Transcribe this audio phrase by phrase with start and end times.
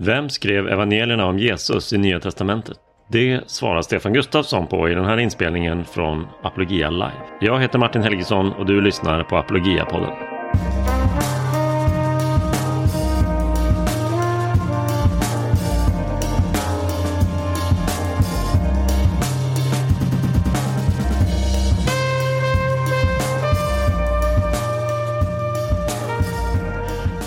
[0.00, 2.76] Vem skrev evangelierna om Jesus i Nya Testamentet?
[3.08, 7.12] Det svarar Stefan Gustafsson på i den här inspelningen från Apologia Live.
[7.40, 10.10] Jag heter Martin Helgesson och du lyssnar på Apologia-podden.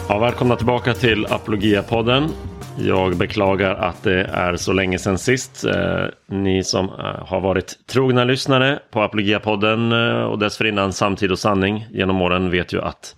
[0.09, 2.29] Ja, välkomna tillbaka till Apologia-podden.
[2.77, 5.65] Jag beklagar att det är så länge sedan sist.
[5.65, 11.39] Eh, ni som eh, har varit trogna lyssnare på Apologia-podden eh, och dessförinnan Samtid och
[11.39, 13.15] sanning genom åren vet ju att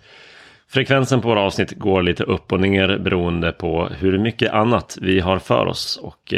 [0.70, 5.20] frekvensen på våra avsnitt går lite upp och ner beroende på hur mycket annat vi
[5.20, 5.99] har för oss.
[6.03, 6.33] Och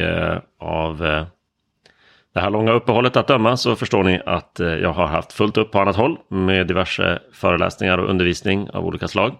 [0.60, 0.98] av
[2.34, 5.72] det här långa uppehållet att döma så förstår ni att jag har haft fullt upp
[5.72, 9.36] på annat håll med diverse föreläsningar och undervisning av olika slag.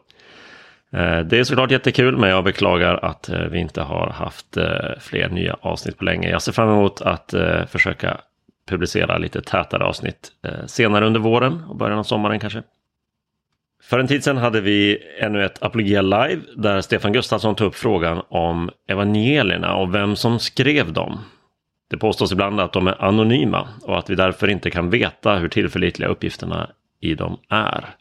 [0.94, 5.00] Eh, det är såklart jättekul men jag beklagar att eh, vi inte har haft eh,
[5.00, 6.30] fler nya avsnitt på länge.
[6.30, 7.34] Jag ser fram emot att
[7.68, 8.18] försöka
[8.70, 10.32] publicera lite tätare avsnitt
[10.66, 12.64] senare under våren och början av sommaren kanske.
[13.84, 17.76] För en tid sedan hade vi ännu ett Apologia Live där Stefan Gustafsson tog upp
[17.76, 21.20] frågan om evangelierna och vem som skrev dem.
[21.90, 25.50] Det påstås ibland att de är anonyma och att vi därför inte kan veta hur
[25.50, 26.70] tillförlitliga uppgifterna
[27.02, 27.96] i dem är.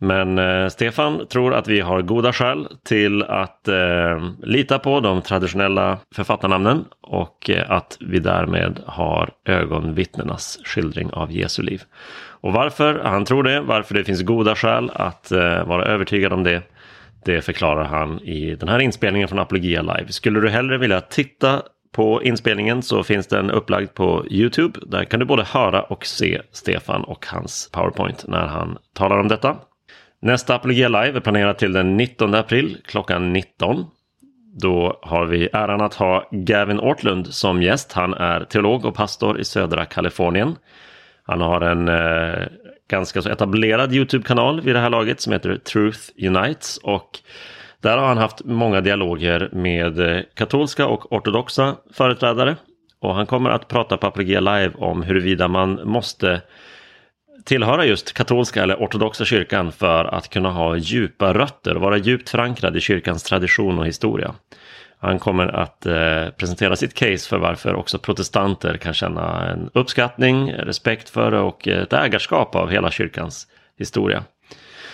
[0.00, 5.22] Men eh, Stefan tror att vi har goda skäl till att eh, lita på de
[5.22, 11.82] traditionella författarnamnen och eh, att vi därmed har ögonvittnenas skildring av Jesu liv.
[12.40, 16.44] Och varför han tror det, varför det finns goda skäl att eh, vara övertygad om
[16.44, 16.62] det,
[17.24, 20.08] det förklarar han i den här inspelningen från Apologia Live.
[20.08, 24.80] Skulle du hellre vilja titta på inspelningen så finns den upplagd på Youtube.
[24.86, 29.28] Där kan du både höra och se Stefan och hans PowerPoint när han talar om
[29.28, 29.56] detta.
[30.20, 33.86] Nästa Apologia Live är planerat till den 19 april klockan 19.
[34.60, 37.92] Då har vi äran att ha Gavin Ortlund som gäst.
[37.92, 40.56] Han är teolog och pastor i södra Kalifornien.
[41.22, 42.48] Han har en eh,
[42.90, 46.78] ganska så etablerad Youtube-kanal vid det här laget som heter Truth Unites.
[46.78, 47.18] Och
[47.80, 52.56] där har han haft många dialoger med eh, katolska och ortodoxa företrädare.
[53.00, 56.40] Och han kommer att prata på Apologia Live om huruvida man måste
[57.44, 62.28] tillhöra just katolska eller ortodoxa kyrkan för att kunna ha djupa rötter och vara djupt
[62.28, 64.34] förankrad i kyrkans tradition och historia.
[65.00, 70.52] Han kommer att eh, presentera sitt case för varför också protestanter kan känna en uppskattning,
[70.52, 73.46] respekt för och ett ägarskap av hela kyrkans
[73.78, 74.24] historia.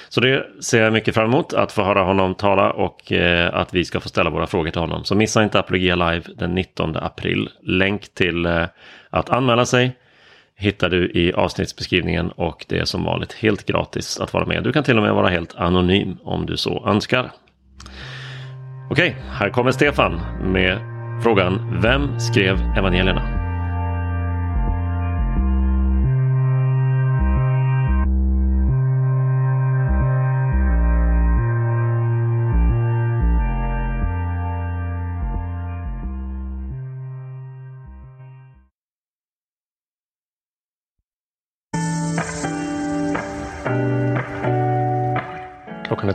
[0.08, 3.74] Så det ser jag mycket fram emot att få höra honom tala och eh, att
[3.74, 5.04] vi ska få ställa våra frågor till honom.
[5.04, 7.48] Så missa inte Apologia Live den 19 april.
[7.62, 8.64] Länk till eh,
[9.10, 9.96] att anmäla sig
[10.56, 14.64] hittar du i avsnittsbeskrivningen och det är som vanligt helt gratis att vara med.
[14.64, 17.32] Du kan till och med vara helt anonym om du så önskar.
[18.90, 20.20] Okej, här kommer Stefan
[20.52, 20.78] med
[21.22, 23.33] frågan Vem skrev evangelierna?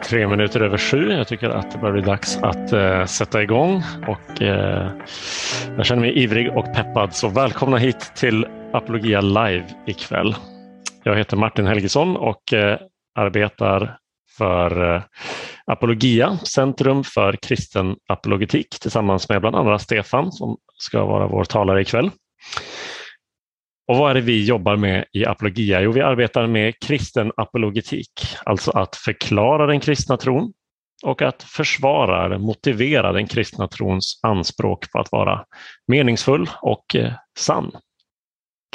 [0.10, 1.12] Tre minuter över sju.
[1.12, 4.92] Jag tycker att det börjar bli dags att eh, sätta igång och eh,
[5.78, 7.16] jag känner mig ivrig och peppad.
[7.16, 10.36] Så välkomna hit till Apologia Live ikväll.
[11.04, 12.80] Jag heter Martin Helgesson och eh,
[13.16, 13.98] arbetar
[14.38, 15.02] för eh,
[15.66, 21.82] Apologia, Centrum för kristen apologetik tillsammans med bland andra Stefan som ska vara vår talare
[21.82, 22.12] ikväll.
[23.90, 25.82] Och vad är det vi jobbar med i apologia?
[25.82, 28.12] Jo, vi arbetar med kristen apologetik,
[28.46, 30.54] alltså att förklara den kristna tron
[31.04, 35.46] och att försvara eller motivera den kristna trons anspråk på att vara
[35.88, 37.72] meningsfull och eh, sann.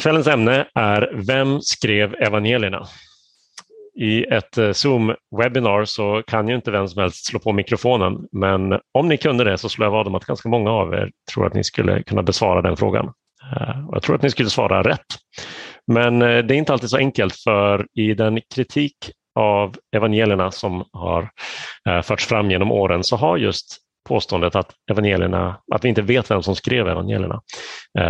[0.02, 2.86] Kvällens ämne är Vem skrev evangelierna?
[4.00, 8.80] I ett eh, Zoom-webinar så kan ju inte vem som helst slå på mikrofonen, men
[8.92, 11.46] om ni kunde det så slår jag vad om att ganska många av er tror
[11.46, 13.12] att ni skulle kunna besvara den frågan.
[13.52, 15.06] Eh, jag tror att ni skulle svara rätt.
[15.86, 18.96] Men eh, det är inte alltid så enkelt för i den kritik
[19.34, 21.30] av evangelierna som har
[21.88, 26.30] eh, förts fram genom åren så har just påståendet att evangelierna, att vi inte vet
[26.30, 27.40] vem som skrev evangelierna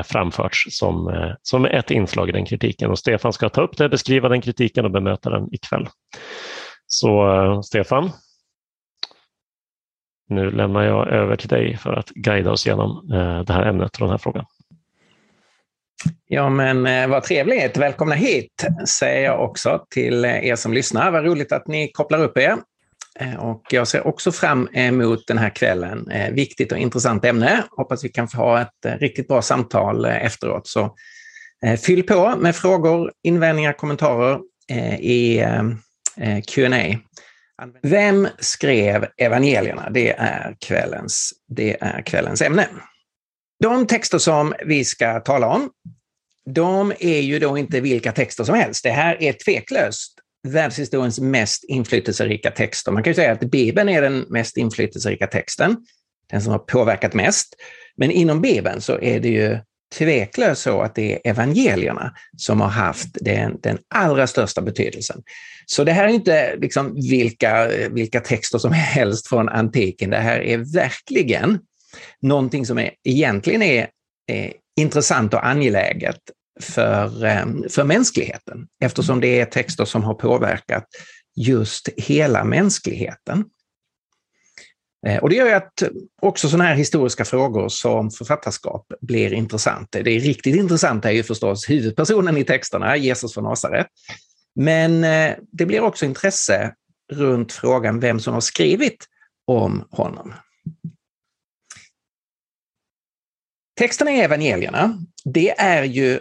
[0.05, 2.91] framförts som, som ett inslag i den kritiken.
[2.91, 5.89] Och Stefan ska ta upp det, beskriva den kritiken och bemöta den ikväll.
[6.87, 8.11] Så Stefan,
[10.29, 13.09] nu lämnar jag över till dig för att guida oss genom
[13.47, 14.45] det här ämnet och den här frågan.
[16.27, 17.77] Ja, men eh, vad trevligt.
[17.77, 21.11] Välkomna hit, säger jag också till eh, er som lyssnar.
[21.11, 22.57] Vad roligt att ni kopplar upp er.
[23.21, 26.11] Eh, och jag ser också fram emot den här kvällen.
[26.33, 27.65] Viktigt och intressant ämne.
[27.71, 30.67] Hoppas vi kan få ha ett riktigt bra samtal efteråt.
[30.67, 30.95] Så
[31.85, 34.39] fyll på med frågor, invändningar, kommentarer
[35.01, 35.45] i
[36.49, 36.99] Q&A.
[37.83, 39.91] Vem skrev evangelierna?
[39.91, 42.69] Det är kvällens, det är kvällens ämne.
[43.65, 45.71] De texter som vi ska tala om,
[46.51, 48.83] de är ju då inte vilka texter som helst.
[48.83, 50.13] Det här är tveklöst
[50.49, 52.93] världshistoriens mest inflytelserika texter.
[52.93, 55.77] Man kan ju säga att Bibeln är den mest inflytelserika texten,
[56.31, 57.55] den som har påverkat mest.
[57.97, 59.59] Men inom Bibeln så är det ju
[59.99, 65.23] tveklöst så att det är evangelierna som har haft den, den allra största betydelsen.
[65.67, 70.11] Så det här är inte liksom vilka, vilka texter som helst från antiken.
[70.11, 71.59] Det här är verkligen
[72.23, 73.89] någonting som är, egentligen är,
[74.27, 76.21] är intressant och angeläget
[76.61, 80.85] för, eh, för mänskligheten eftersom det är texter som har påverkat
[81.37, 83.45] just hela mänskligheten.
[85.07, 85.83] Eh, och det gör ju att
[86.23, 90.03] också sådana här historiska frågor som författarskap blir intressanta.
[90.03, 93.87] Det är riktigt intressanta är ju förstås huvudpersonen i texterna, Jesus från Nasaret.
[94.55, 96.75] Men eh, det blir också intresse
[97.13, 99.07] runt frågan vem som har skrivit
[99.47, 100.35] om honom.
[103.79, 106.21] Texterna i evangelierna, det är ju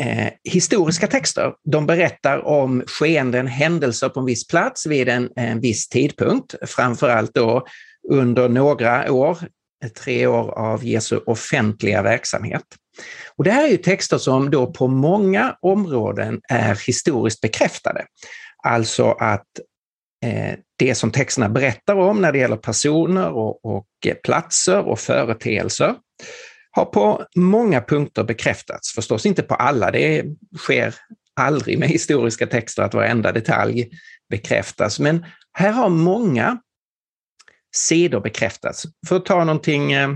[0.00, 1.54] eh, historiska texter.
[1.64, 7.34] De berättar om skeenden, händelser på en viss plats vid en, en viss tidpunkt, framförallt
[7.34, 7.66] då
[8.08, 9.38] under några år,
[10.04, 12.64] tre år av Jesu offentliga verksamhet.
[13.36, 18.04] Och det här är ju texter som då på många områden är historiskt bekräftade.
[18.62, 19.46] Alltså att
[20.24, 23.86] eh, det som texterna berättar om när det gäller personer och, och
[24.24, 25.94] platser och företeelser
[26.70, 28.92] har på många punkter bekräftats.
[28.94, 30.24] Förstås inte på alla, det
[30.56, 30.94] sker
[31.40, 33.88] aldrig med historiska texter att varenda detalj
[34.30, 36.58] bekräftas, men här har många
[37.76, 38.84] sidor bekräftats.
[39.08, 40.08] För att ta någonting eh,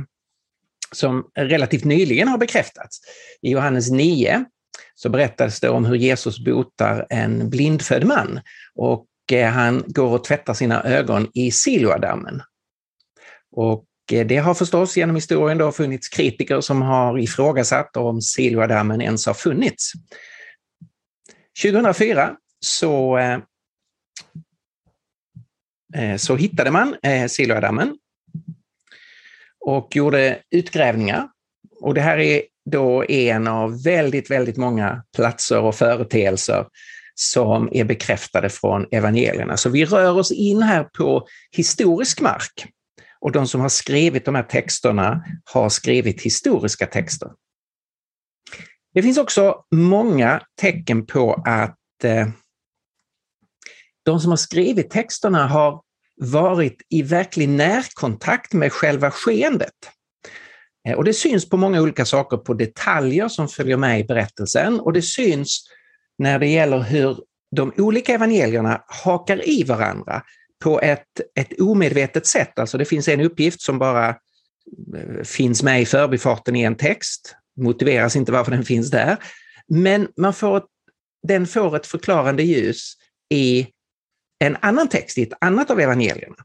[0.92, 3.00] som relativt nyligen har bekräftats.
[3.42, 4.44] I Johannes 9
[4.94, 8.40] så berättades det om hur Jesus botar en blindfödd man
[8.74, 12.42] och eh, han går och tvättar sina ögon i Siloadammen.
[13.56, 19.00] Och Eh, det har förstås genom historien då funnits kritiker som har ifrågasatt om Silvadammen
[19.02, 19.92] ens har funnits.
[21.62, 23.38] 2004 så, eh,
[25.94, 27.98] eh, så hittade man eh, Silvadammen
[29.60, 31.28] och gjorde utgrävningar.
[31.80, 36.66] Och det här är då en av väldigt, väldigt många platser och företeelser
[37.14, 39.56] som är bekräftade från evangelierna.
[39.56, 42.66] Så vi rör oss in här på historisk mark.
[43.22, 47.30] Och de som har skrivit de här texterna har skrivit historiska texter.
[48.94, 52.28] Det finns också många tecken på att eh,
[54.04, 55.82] de som har skrivit texterna har
[56.16, 59.74] varit i verklig närkontakt med själva skeendet.
[60.88, 64.80] Eh, och det syns på många olika saker, på detaljer som följer med i berättelsen
[64.80, 65.64] och det syns
[66.18, 67.18] när det gäller hur
[67.56, 70.22] de olika evangelierna hakar i varandra
[70.62, 72.58] på ett, ett omedvetet sätt.
[72.58, 77.36] Alltså det finns en uppgift som bara eh, finns med i förbifarten i en text,
[77.60, 79.16] motiveras inte varför den finns där.
[79.68, 80.64] Men man får ett,
[81.28, 82.92] den får ett förklarande ljus
[83.34, 83.66] i
[84.44, 86.36] en annan text, i ett annat av evangelierna.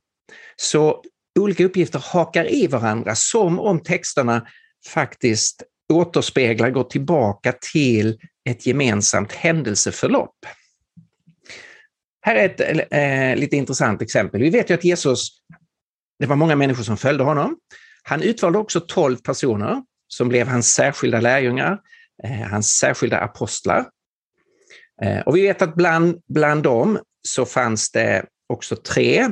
[0.56, 1.04] Så
[1.40, 4.48] olika uppgifter hakar i varandra som om texterna
[4.88, 8.20] faktiskt återspeglar, går tillbaka till
[8.50, 10.36] ett gemensamt händelseförlopp.
[12.28, 14.42] Här är ett eh, lite intressant exempel.
[14.42, 15.30] Vi vet ju att Jesus,
[16.20, 17.58] det var många människor som följde honom.
[18.04, 21.80] Han utvalde också tolv personer som blev hans särskilda lärjungar,
[22.24, 23.90] eh, hans särskilda apostlar.
[25.04, 29.30] Eh, och vi vet att bland, bland dem så fanns det också tre,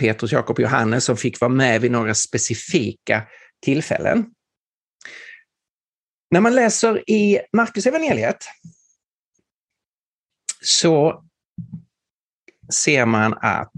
[0.00, 3.22] Petrus, Jakob och Johannes, som fick vara med vid några specifika
[3.62, 4.26] tillfällen.
[6.30, 8.44] När man läser i Markus evangeliet
[10.62, 11.24] så
[12.72, 13.72] ser man att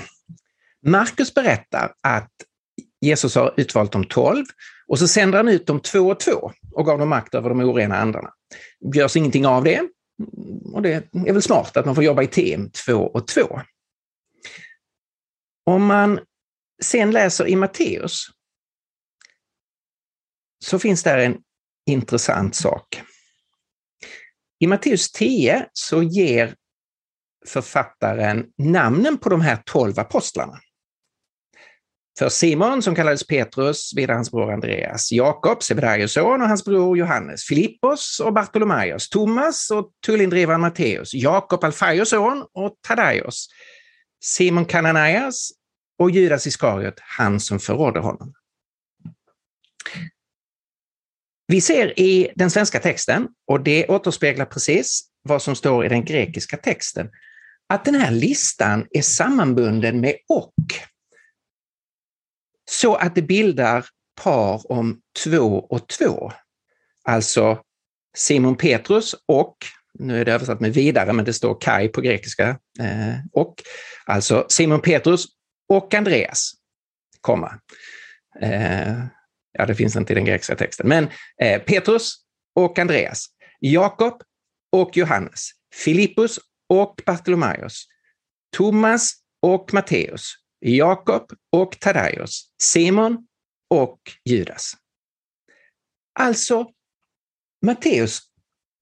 [0.86, 2.32] Markus berättar att
[3.00, 4.44] Jesus har utvalt de tolv
[4.86, 7.60] och så sänder han ut dem två och två och gav dem makt över de
[7.60, 8.30] orena andarna.
[8.80, 9.88] Det görs ingenting av det.
[10.72, 13.60] Och det är väl smart att man får jobba i team två och två.
[15.66, 16.20] Om man
[16.82, 18.26] sen läser i Matteus
[20.64, 21.36] så finns där en
[21.86, 23.02] intressant sak.
[24.58, 26.54] I Matteus 10 så ger
[27.48, 30.58] författaren namnen på de här tolv apostlarna.
[32.18, 36.98] För Simon, som kallades Petrus, vidare hans bror Andreas, Jakob, Sebedaios son och hans bror
[36.98, 43.48] Johannes, Filippos och Bartolomaios, Thomas och tullindrivaren Matteus, Jakob, Alfaios son och Tadaios,
[44.24, 45.50] Simon Kananaias
[45.98, 48.32] och Judas Iskariot, han som förrådde honom.
[51.48, 56.04] Vi ser i den svenska texten, och det återspeglar precis vad som står i den
[56.04, 57.10] grekiska texten,
[57.68, 60.54] att den här listan är sammanbunden med och.
[62.70, 63.86] Så att det bildar
[64.22, 66.32] par om två och två.
[67.02, 67.62] Alltså
[68.16, 69.56] Simon Petrus och,
[69.98, 72.48] nu är det översatt med vidare, men det står Kai på grekiska,
[72.80, 73.62] eh, och,
[74.04, 75.26] alltså Simon Petrus
[75.68, 76.52] och Andreas,
[77.20, 77.60] komma.
[78.40, 78.94] Eh,
[79.52, 81.08] ja, det finns inte i den grekiska texten, men
[81.42, 82.14] eh, Petrus
[82.54, 83.26] och Andreas,
[83.60, 84.22] Jakob
[84.72, 87.88] och Johannes, Filippus och Bartolomaios,
[88.56, 93.26] Thomas och Matteus, Jakob och Tadaios, Simon
[93.70, 94.72] och Judas.
[96.18, 96.70] Alltså,
[97.66, 98.20] Matteus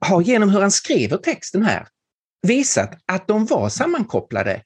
[0.07, 1.89] har genom hur han skriver texten här
[2.43, 4.63] visat att de var sammankopplade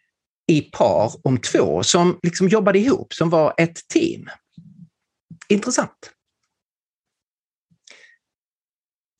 [0.46, 4.28] i par om två som liksom jobbade ihop, som var ett team.
[5.48, 6.12] Intressant.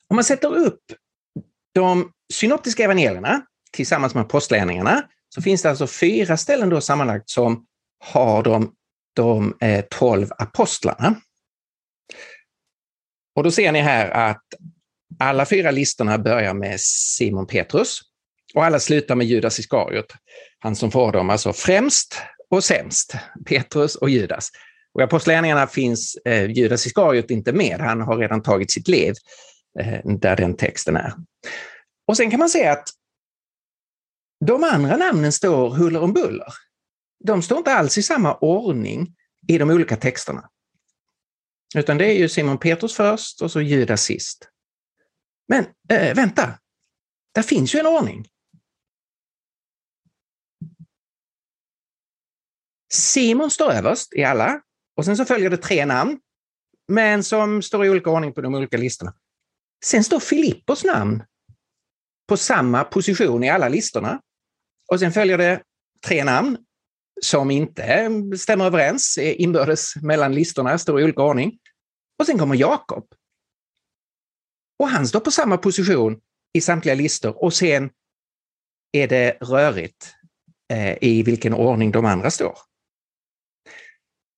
[0.09, 0.83] Om man sätter upp
[1.75, 7.67] de synoptiska evangelierna tillsammans med apostlagärningarna så finns det alltså fyra ställen då sammanlagt som
[8.05, 8.73] har de,
[9.15, 11.21] de eh, tolv apostlarna.
[13.37, 14.45] Och då ser ni här att
[15.19, 18.01] alla fyra listorna börjar med Simon Petrus
[18.55, 20.15] och alla slutar med Judas Iskariot,
[20.59, 23.15] han som får dem alltså främst och sämst,
[23.47, 24.51] Petrus och Judas.
[24.95, 29.15] Och i Apostlagärningarna finns eh, Judas Iskariot inte med, han har redan tagit sitt liv,
[29.81, 31.13] eh, där den texten är.
[32.09, 32.89] Och sen kan man se att
[34.47, 36.55] de andra namnen står huller om buller.
[37.25, 39.17] De står inte alls i samma ordning
[39.49, 40.51] i de olika texterna.
[41.77, 44.49] Utan det är ju Simon Petrus först och så Judas sist.
[45.49, 46.59] Men äh, vänta,
[47.35, 48.27] där finns ju en ordning.
[52.93, 54.61] Simon står överst i alla
[54.97, 56.21] och sen så följer det tre namn,
[56.89, 59.15] men som står i olika ordning på de olika listorna.
[59.85, 61.23] Sen står Filippos namn
[62.29, 64.23] på samma position i alla listorna.
[64.93, 65.63] Och sen följer det
[66.07, 66.59] tre namn
[67.23, 71.59] som inte stämmer överens inbördes mellan listorna, står i olika ordning.
[72.19, 73.07] Och sen kommer Jakob.
[74.79, 76.21] Och han står på samma position
[76.53, 77.91] i samtliga listor och sen
[78.93, 80.15] är det rörigt
[80.73, 82.59] eh, i vilken ordning de andra står.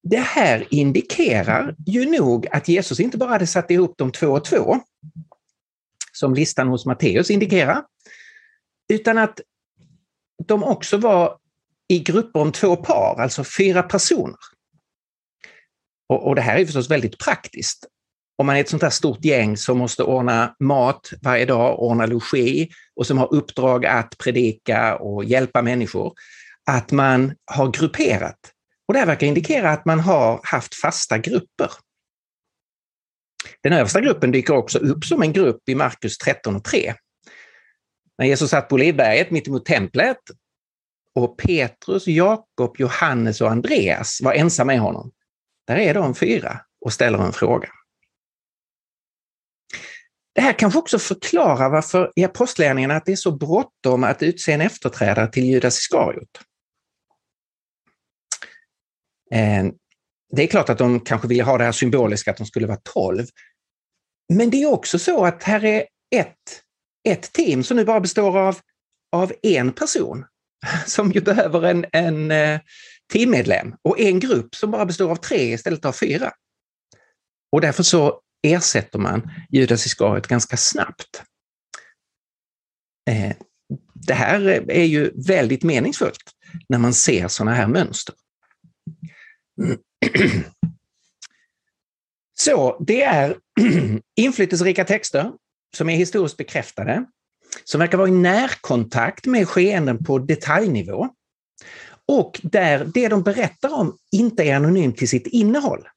[0.03, 4.45] Det här indikerar ju nog att Jesus inte bara hade satt ihop dem två och
[4.45, 4.81] två,
[6.13, 7.85] som listan hos Matteus indikerar,
[8.93, 9.41] utan att
[10.47, 11.39] de också var
[11.89, 14.37] i grupper om två par, alltså fyra personer.
[16.09, 17.87] Och, och det här är förstås väldigt praktiskt.
[18.39, 22.07] Om man är ett sånt här stort gäng som måste ordna mat varje dag, ordna
[22.07, 26.13] logi och som har uppdrag att predika och hjälpa människor,
[26.71, 28.39] att man har grupperat.
[28.89, 31.71] Och det här verkar indikera att man har haft fasta grupper.
[33.63, 36.95] Den översta gruppen dyker också upp som en grupp i Markus 13 och 3.
[38.21, 40.19] När Jesus satt på Olivberget mittemot templet
[41.15, 45.13] och Petrus, Jakob, Johannes och Andreas var ensamma med honom.
[45.67, 47.69] Där är de fyra och ställer en fråga.
[50.35, 54.53] Det här kanske också förklarar varför i Apostlagärningarna att det är så bråttom att utse
[54.53, 56.41] en efterträdare till Judas Iskariot.
[59.33, 59.65] Eh,
[60.33, 62.81] det är klart att de kanske ville ha det här symboliska att de skulle vara
[62.85, 63.27] tolv.
[64.33, 65.87] Men det är också så att här är
[66.17, 66.63] ett,
[67.09, 68.59] ett team som nu bara består av,
[69.13, 70.25] av en person
[70.87, 72.61] som ju behöver en, en eh,
[73.13, 76.33] teammedlem och en grupp som bara består av tre istället av fyra.
[77.53, 81.23] Och därför så ersätter man Judas Iskariot ganska snabbt.
[83.11, 83.33] Eh,
[83.95, 84.41] det här
[84.71, 86.31] är ju väldigt meningsfullt
[86.69, 88.15] när man ser sådana här mönster.
[92.39, 93.37] Så det är
[94.17, 95.33] inflytelserika texter
[95.77, 97.05] som är historiskt bekräftade,
[97.65, 101.09] som verkar vara i närkontakt med skeenden på detaljnivå
[102.09, 105.89] och där det de berättar om inte är anonymt till sitt innehåll.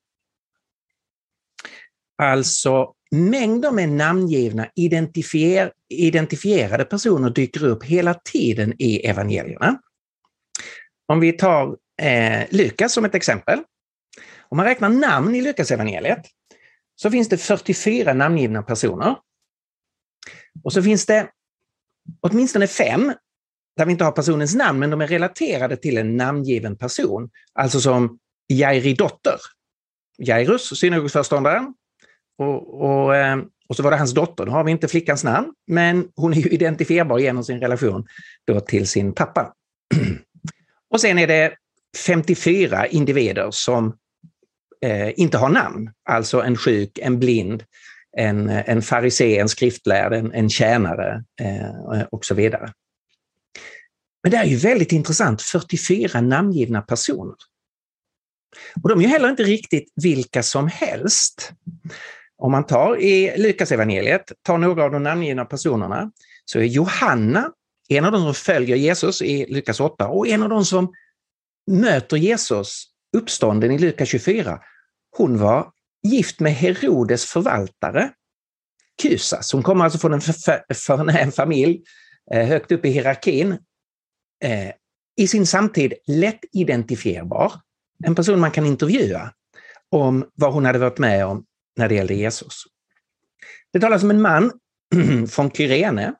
[2.18, 9.80] Alltså mängder med namngivna identifier identifierade personer dyker upp hela tiden i evangelierna.
[11.08, 13.60] Om vi tar eh, Lukas som ett exempel.
[14.50, 16.25] Om man räknar namn i Lukas evangeliet
[16.96, 19.15] så finns det 44 namngivna personer.
[20.63, 21.29] Och så finns det
[22.22, 23.13] åtminstone fem
[23.77, 27.29] där vi inte har personens namn, men de är relaterade till en namngiven person.
[27.53, 29.36] Alltså som Jairi dotter.
[30.17, 31.74] Jairus, synagogföreståndaren.
[32.38, 33.38] Och, och, eh,
[33.69, 34.45] och så var det hans dotter.
[34.45, 38.07] Nu har vi inte flickans namn, men hon är ju identifierbar genom sin relation
[38.48, 39.53] då till sin pappa.
[40.89, 41.53] Och sen är det
[42.05, 43.98] 54 individer som
[44.86, 47.63] eh, inte har namn, alltså en sjuk, en blind,
[48.17, 52.72] en, en farisé, en skriftlärd, en, en tjänare eh, och så vidare.
[54.24, 57.36] Men det är ju väldigt intressant, 44 namngivna personer.
[58.84, 61.51] Och de är ju heller inte riktigt vilka som helst.
[62.38, 66.12] Om man tar i Lukas evangeliet, tar några av de namngivna personerna,
[66.46, 67.51] så är Johanna
[67.89, 70.93] en av de som följer Jesus i Lukas 8 och en av de som
[71.72, 72.86] möter Jesus
[73.17, 74.60] uppstånden i Lukas 24.
[75.17, 75.72] Hon var
[76.03, 78.12] gift med Herodes förvaltare,
[79.01, 79.53] Kusas.
[79.53, 80.22] Hon kommer alltså från en
[80.75, 81.83] förnäm familj
[82.31, 83.51] eh, högt upp i hierarkin.
[84.43, 84.72] Eh,
[85.17, 87.53] I sin samtid lätt identifierbar.
[88.05, 89.33] En person man kan intervjua
[89.91, 91.45] om vad hon hade varit med om
[91.77, 92.63] när det gällde Jesus.
[93.74, 94.51] Det talas om en man
[95.29, 96.13] från Kyrene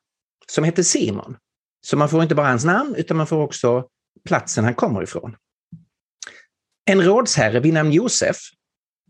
[0.46, 1.36] som heter Simon.
[1.80, 3.88] Så man får inte bara hans namn utan man får också
[4.24, 5.36] platsen han kommer ifrån.
[6.84, 8.36] En rådsherre vid namn Josef,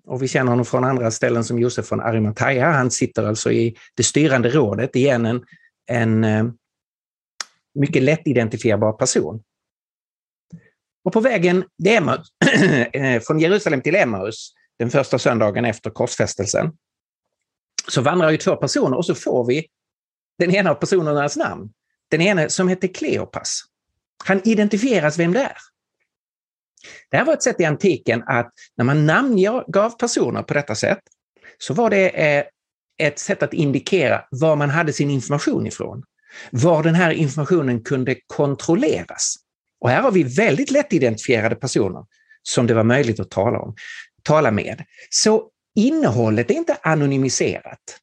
[0.06, 3.76] och vi känner honom från andra ställen som Josef från Arimathea, han sitter alltså i
[3.94, 5.44] det styrande rådet, igen en,
[5.86, 6.44] en eh,
[7.74, 9.42] mycket lätt identifierbar person.
[11.04, 12.28] Och på vägen Emmaus,
[12.92, 16.72] eh, från Jerusalem till Emmaus, den första söndagen efter korsfästelsen,
[17.88, 19.66] så vandrar ju två personer och så får vi
[20.38, 21.72] den ena av personernas namn.
[22.10, 23.62] Den ene som heter Kleopas.
[24.24, 25.56] Han identifieras vem det är.
[27.10, 31.00] Det här var ett sätt i antiken att när man namngav personer på detta sätt
[31.58, 32.44] så var det eh,
[32.98, 36.02] ett sätt att indikera var man hade sin information ifrån.
[36.50, 39.36] Var den här informationen kunde kontrolleras.
[39.80, 42.04] Och här har vi väldigt lätt identifierade personer
[42.42, 43.74] som det var möjligt att tala, om,
[44.22, 44.84] tala med.
[45.10, 47.98] Så innehållet är inte anonymiserat,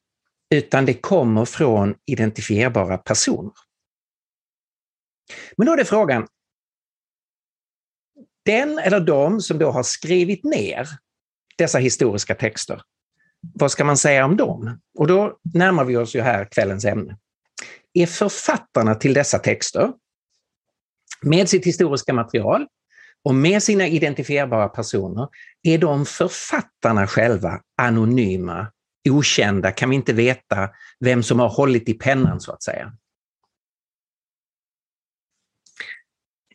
[0.54, 3.52] utan det kommer från identifierbara personer.
[5.56, 6.26] Men då är det frågan,
[8.44, 10.88] den eller de som då har skrivit ner
[11.58, 12.82] dessa historiska texter,
[13.54, 14.80] vad ska man säga om dem?
[14.98, 17.16] Och då närmar vi oss ju här kvällens ämne.
[17.94, 19.92] Är författarna till dessa texter,
[21.22, 22.66] med sitt historiska material
[23.24, 25.28] och med sina identifierbara personer,
[25.62, 28.66] är de författarna själva anonyma,
[29.08, 29.72] okända?
[29.72, 32.92] Kan vi inte veta vem som har hållit i pennan så att säga?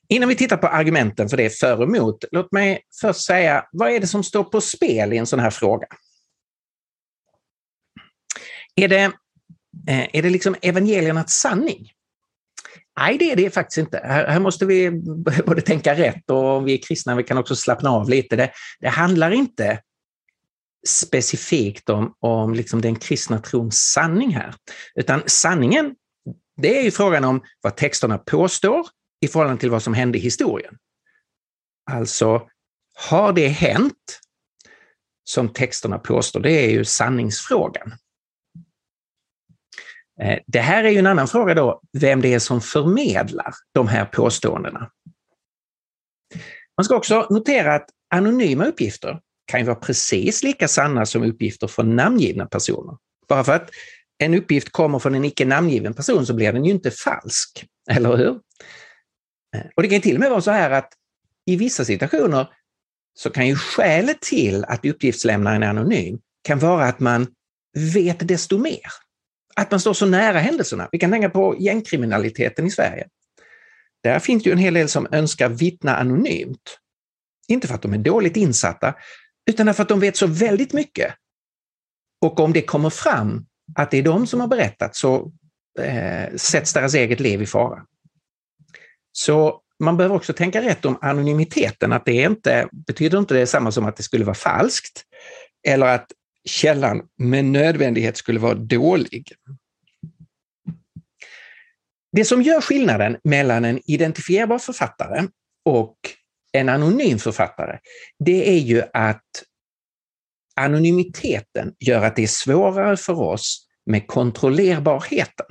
[0.10, 3.92] Innan vi tittar på argumenten för det för och emot, låt mig först säga, vad
[3.92, 5.88] är det som står på spel i en sån här fråga?
[8.76, 9.04] Är det,
[9.90, 11.92] eh, är det liksom evangeliernas sanning?
[13.00, 14.02] Nej, det är det faktiskt inte.
[14.04, 14.92] Här, här, måste vi
[15.46, 18.36] både tänka rätt och vi är kristna, vi kan också slappna av lite.
[18.36, 19.82] Det, det handlar inte
[20.88, 24.56] specifikt om, om liksom den kristna trons sanning här,
[24.96, 25.96] utan sanningen,
[26.62, 28.88] det är ju frågan om vad texterna påstår
[29.22, 30.78] i förhållande till vad som hände i historien.
[31.92, 32.48] Alltså,
[33.10, 34.20] har det hänt
[35.24, 36.40] som texterna påstår?
[36.40, 37.94] Det är ju sanningsfrågan.
[40.22, 43.88] Eh, det här är ju en annan fråga då, vem det är som förmedlar de
[43.88, 44.92] här påståendena.
[46.78, 51.68] Man ska också notera att anonyma uppgifter kan ju vara precis lika sanna som uppgifter
[51.68, 52.98] från namngivna personer.
[53.28, 53.70] Bara för att
[54.18, 58.18] en uppgift kommer från en icke namngiven person så blir den ju inte falsk, eller
[58.18, 58.40] hur?
[59.76, 60.94] Och det kan till och med vara så här att
[61.46, 62.48] i vissa situationer
[63.14, 67.28] så kan ju skälet till att uppgiftslämnaren är anonym kan vara att man
[67.94, 68.92] vet desto mer.
[69.56, 70.90] Att man står så nära händelserna.
[70.92, 73.08] Vi kan tänka på gängkriminaliteten i Sverige.
[74.04, 76.78] Där finns det ju en hel del som önskar vittna anonymt.
[77.48, 78.96] Inte för att de är dåligt insatta,
[79.50, 81.14] utan för att de vet så väldigt mycket.
[82.22, 85.32] Och om det kommer fram att det är de som har berättat så
[85.80, 87.86] eh, sätts deras eget liv i fara.
[89.20, 93.86] Så man behöver också tänka rätt om anonymiteten, att det inte, betyder inte detsamma som
[93.86, 95.04] att det skulle vara falskt
[95.68, 96.12] eller att
[96.46, 99.32] källan med nödvändighet skulle vara dålig.
[102.12, 105.28] Det som gör skillnaden mellan en identifierbar författare
[105.66, 105.98] och
[106.54, 107.80] en anonym författare,
[108.26, 109.44] det är ju att
[110.56, 115.46] anonymiteten gör att det är svårare för oss med kontrollerbarheten.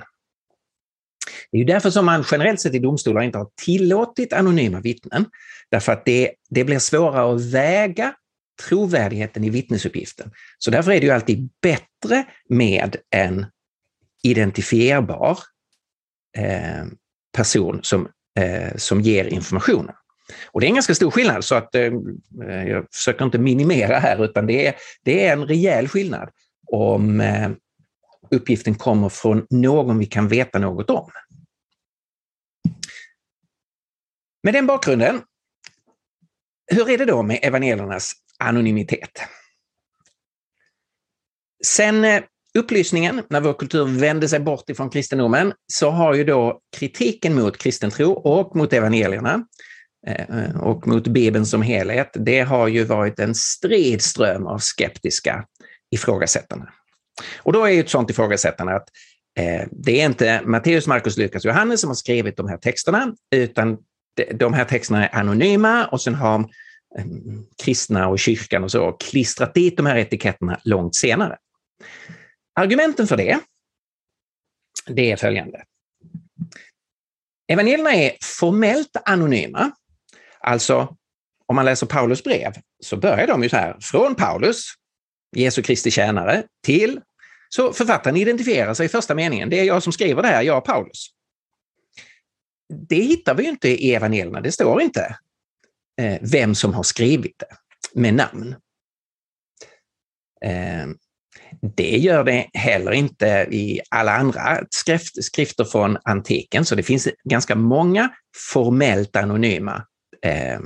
[1.51, 5.25] Det är ju därför som man generellt sett i domstolar inte har tillåtit anonyma vittnen.
[5.70, 8.14] Därför att det, det blir svårare att väga
[8.68, 10.31] trovärdigheten i vittnesuppgiften.
[10.59, 13.46] Så därför är det ju alltid bättre med en
[14.22, 15.38] identifierbar
[16.37, 16.85] eh,
[17.37, 19.94] person som, eh, som ger informationen.
[20.46, 21.92] Och det är en ganska stor skillnad, så att eh,
[22.66, 26.29] jag försöker inte minimera här, utan det är, det är en rejäl skillnad
[26.66, 27.51] om eh,
[28.31, 31.11] uppgiften kommer från någon vi kan veta något om.
[34.43, 35.23] Med den bakgrunden
[36.67, 39.23] hur är det då med evangeliernas anonymitet?
[41.65, 42.23] Sen eh,
[42.59, 47.59] upplysningen, när vår kultur vände sig bort ifrån kristendomen, så har ju då kritiken mot
[47.59, 49.47] kristen tro och mot evangelierna
[50.07, 55.45] eh, och mot Bibeln som helhet, det har ju varit en stridström av skeptiska
[55.91, 56.67] ifrågasättande.
[57.39, 58.89] Och då är ju ett sådant ifrågasättande att
[59.39, 63.15] eh, det är inte Matteus, Markus, Lukas och Johannes som har skrivit de här texterna,
[63.31, 63.79] utan
[64.35, 66.41] de här texterna är anonyma och sen har
[66.99, 67.05] eh,
[67.63, 71.37] kristna och kyrkan och så klistrat dit de här etiketterna långt senare.
[72.55, 73.39] Argumenten för det,
[74.87, 75.65] det är följande.
[77.49, 79.71] Evangelierna är formellt anonyma.
[80.41, 80.97] Alltså,
[81.47, 82.53] om man läser Paulus brev
[82.85, 84.65] så börjar de ju så här, från Paulus,
[85.37, 87.01] Jesu Kristi tjänare, till
[87.49, 89.51] så författaren identifierar sig i första meningen.
[89.51, 91.07] Det är jag som skriver det här, jag Paulus.
[92.88, 94.40] Det hittar vi ju inte i evangelierna.
[94.40, 95.16] Det står inte
[96.01, 97.57] eh, vem som har skrivit det
[98.01, 98.55] med namn.
[100.44, 100.87] Eh,
[101.61, 107.09] det gör det heller inte i alla andra skrift, skrifter från antiken, så det finns
[107.25, 108.11] ganska många
[108.53, 109.87] formellt anonyma
[110.22, 110.59] eh,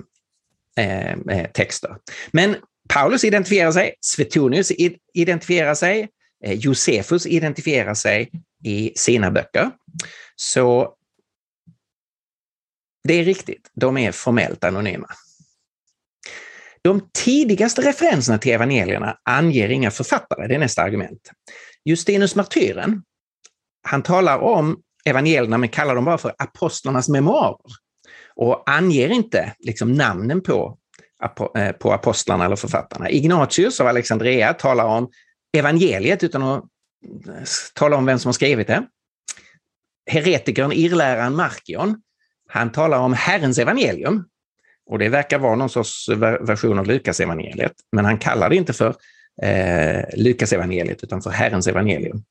[0.77, 1.97] eh, eh texter.
[2.33, 2.57] Men
[2.93, 4.73] Paulus identifierar sig, Svetonius
[5.15, 6.09] identifierar sig,
[6.45, 8.31] eh, Josefus identifierar sig
[8.65, 9.71] i sina böcker.
[10.37, 10.95] Så
[13.09, 15.11] det är riktigt, de är formellt anonyma.
[16.83, 21.31] De tidigaste referenserna till evangelierna anger inga författare, det är nästa argument.
[21.85, 23.03] Justinus martyren,
[23.83, 27.73] han talar om evangelierna men kallar dem bara för apostlarnas memoarer
[28.37, 30.80] och anger inte liksom namnen på,
[31.23, 33.11] Eh, på apostlarna eller författarna.
[33.11, 35.11] Ignatius av Alexandria talar om
[35.57, 36.65] evangeliet utan att
[37.29, 37.43] eh,
[37.75, 38.87] tala om vem som har skrivit det.
[40.11, 42.03] Heretikern, irläraren Markion,
[42.49, 44.25] han talar om Herrens evangelium
[44.87, 46.09] och det verkar vara någon sorts
[46.41, 48.95] version av Lukas evangeliet, men han kallar det inte för
[49.43, 52.25] eh, Lukas evangeliet utan för Herrens evangelium.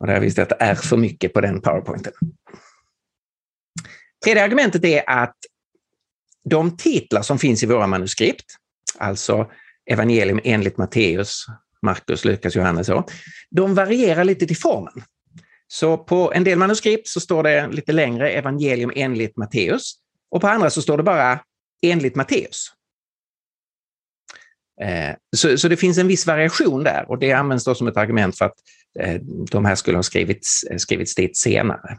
[0.00, 2.12] Och där visste jag att det är för mycket på den powerpointen.
[4.24, 5.36] Tredje argumentet är att
[6.50, 8.44] de titlar som finns i våra manuskript,
[8.98, 9.50] alltså
[9.90, 11.46] evangelium enligt Matteus,
[11.82, 13.06] Markus, Lukas, Johannes, så,
[13.50, 15.04] de varierar lite till formen.
[15.66, 19.94] Så på en del manuskript så står det lite längre evangelium enligt Matteus
[20.30, 21.40] och på andra så står det bara
[21.82, 22.72] enligt Matteus.
[24.82, 27.96] Eh, så, så, det finns en viss variation där och det används då som ett
[27.96, 28.54] argument för att
[29.00, 31.98] eh, de här skulle ha skrivits, eh, skrivits dit senare.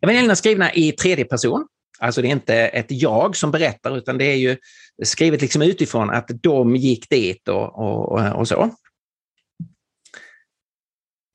[0.00, 1.66] Evangelierna är skrivna i tredje person,
[2.02, 4.56] alltså det är inte ett jag som berättar utan det är ju
[5.04, 8.70] skrivet liksom utifrån att de gick dit och, och, och så.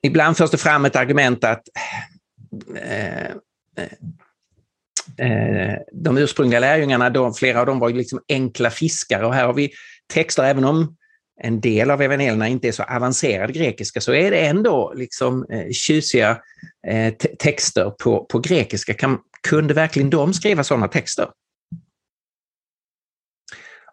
[0.04, 1.64] Ibland förs det fram ett argument att
[2.76, 3.26] eh,
[3.78, 3.92] eh,
[5.18, 9.54] eh de ursprungliga lärjungarna, de, flera av dem var liksom enkla fiskare och här har
[9.54, 9.72] vi
[10.14, 10.96] texter, även om
[11.44, 15.72] en del av evangelierna inte är så avancerad grekiska, så är det ändå liksom eh,
[15.72, 16.42] tjusiga
[16.88, 18.94] eh, texter på, på grekiska.
[18.94, 21.30] Kan, kunde verkligen de skriva sådana texter?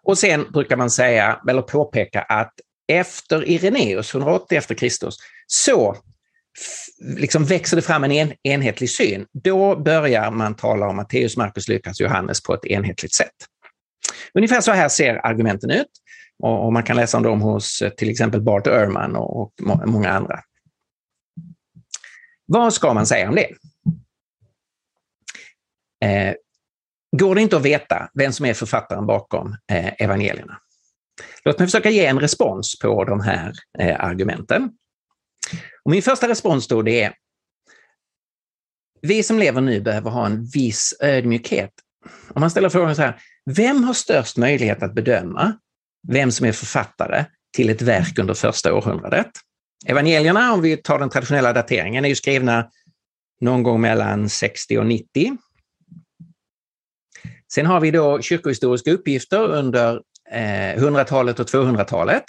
[0.03, 2.53] Och sen brukar man säga, eller påpeka att
[2.87, 5.97] efter Ireneus, 180 efter Kristus, så
[6.99, 11.67] liksom växer det fram en, en enhetlig syn, då börjar man tala om Matteus, Markus,
[11.67, 13.35] Lukas, Johannes på ett enhetligt sätt.
[14.33, 15.89] Ungefär så här ser argumenten ut
[16.43, 19.53] och, man kan läsa om dem hos eh, till exempel Bart Ehrman och, och
[19.85, 20.39] många andra.
[22.45, 23.47] Vad ska man säga om det?
[26.03, 26.33] Eh,
[27.17, 30.57] går det inte att veta vem som är författaren bakom eh, evangelierna?
[31.45, 34.71] Låt mig försöka ge en respons på de här eh, argumenten.
[35.83, 37.13] Och min första respons då det är,
[39.01, 41.71] vi som lever nu behöver ha en viss ödmjukhet.
[42.29, 45.57] Om man ställer frågan så här, vem har störst möjlighet att bedöma
[46.07, 49.31] vem som är författare till ett verk under första århundradet?
[49.85, 52.69] Evangelierna, om vi tar den traditionella dateringen, är ju skrivna
[53.41, 55.37] någon gång mellan 60 och 90.
[57.55, 62.23] Sen har vi då kyrkohistoriska uppgifter under eh, 100-talet och 200-talet.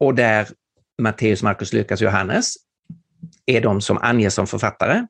[0.00, 0.48] Och där
[1.02, 2.54] Matteus, Markus, Lukas, Johannes
[3.46, 5.06] är de som anges som författare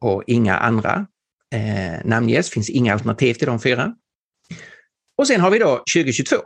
[0.00, 1.06] och inga andra
[1.54, 3.94] eh, namnges, finns inga alternativ till de fyra.
[5.18, 6.36] Och sen har vi då 2022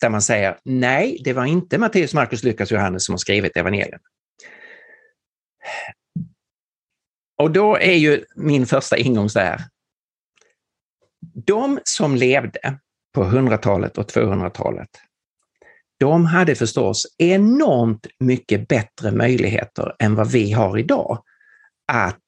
[0.00, 4.00] där man säger nej, det var inte Matteus, Markus, Lukas, Johannes som har skrivit evangelien.
[7.38, 9.60] Och då är ju min första ingång så här.
[11.46, 12.78] De som levde
[13.14, 14.88] på 100-talet och 200-talet
[15.98, 21.22] de hade förstås enormt mycket bättre möjligheter än vad vi har idag
[21.92, 22.18] att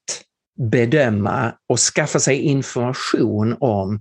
[0.59, 4.01] bedöma och skaffa sig information om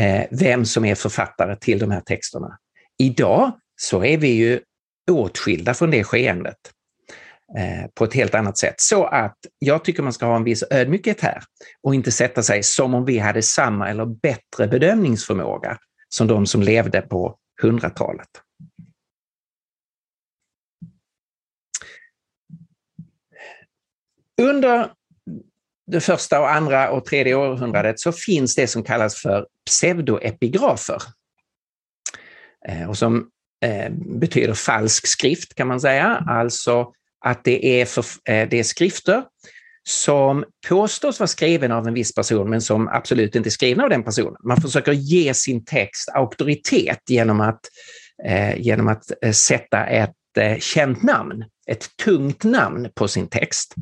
[0.00, 2.58] eh, vem som är författare till de här texterna.
[2.98, 4.60] Idag så är vi ju
[5.10, 6.58] åtskilda från det skeendet
[7.56, 8.74] Eh, på ett helt annat sätt.
[8.80, 11.42] Så att jag tycker man ska ha en viss ödmjukhet här
[11.82, 15.78] och inte sätta sig som om vi hade samma eller bättre bedömningsförmåga
[16.08, 18.28] som de som levde på 100-talet.
[24.42, 24.92] Under
[25.86, 31.02] det första och andra och tredje århundradet så finns det som kallas för pseudoepigrafer.
[32.68, 33.30] Eh, och som
[33.64, 36.92] eh, betyder falsk skrift kan man säga, alltså
[37.24, 39.22] att det är, för, eh, det är skrifter
[39.88, 43.90] som påstås vara skriven av en viss person men som absolut inte är skrivna av
[43.90, 44.36] den personen.
[44.44, 47.60] Man försöker ge sin text auktoritet genom att,
[48.24, 53.74] eh, genom att eh, sätta ett eh, känt namn ett tungt namn på sin text.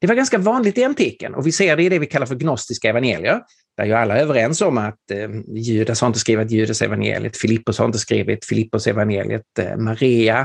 [0.00, 2.34] Det var ganska vanligt i antiken och vi ser det i det vi kallar för
[2.34, 3.40] gnostiska evangelier,
[3.76, 7.78] där ju alla är överens om att eh, Judas har inte skrivit Judas evangeliet, Filippos
[7.78, 10.40] har inte skrivit Filippos evangeliet, eh, Maria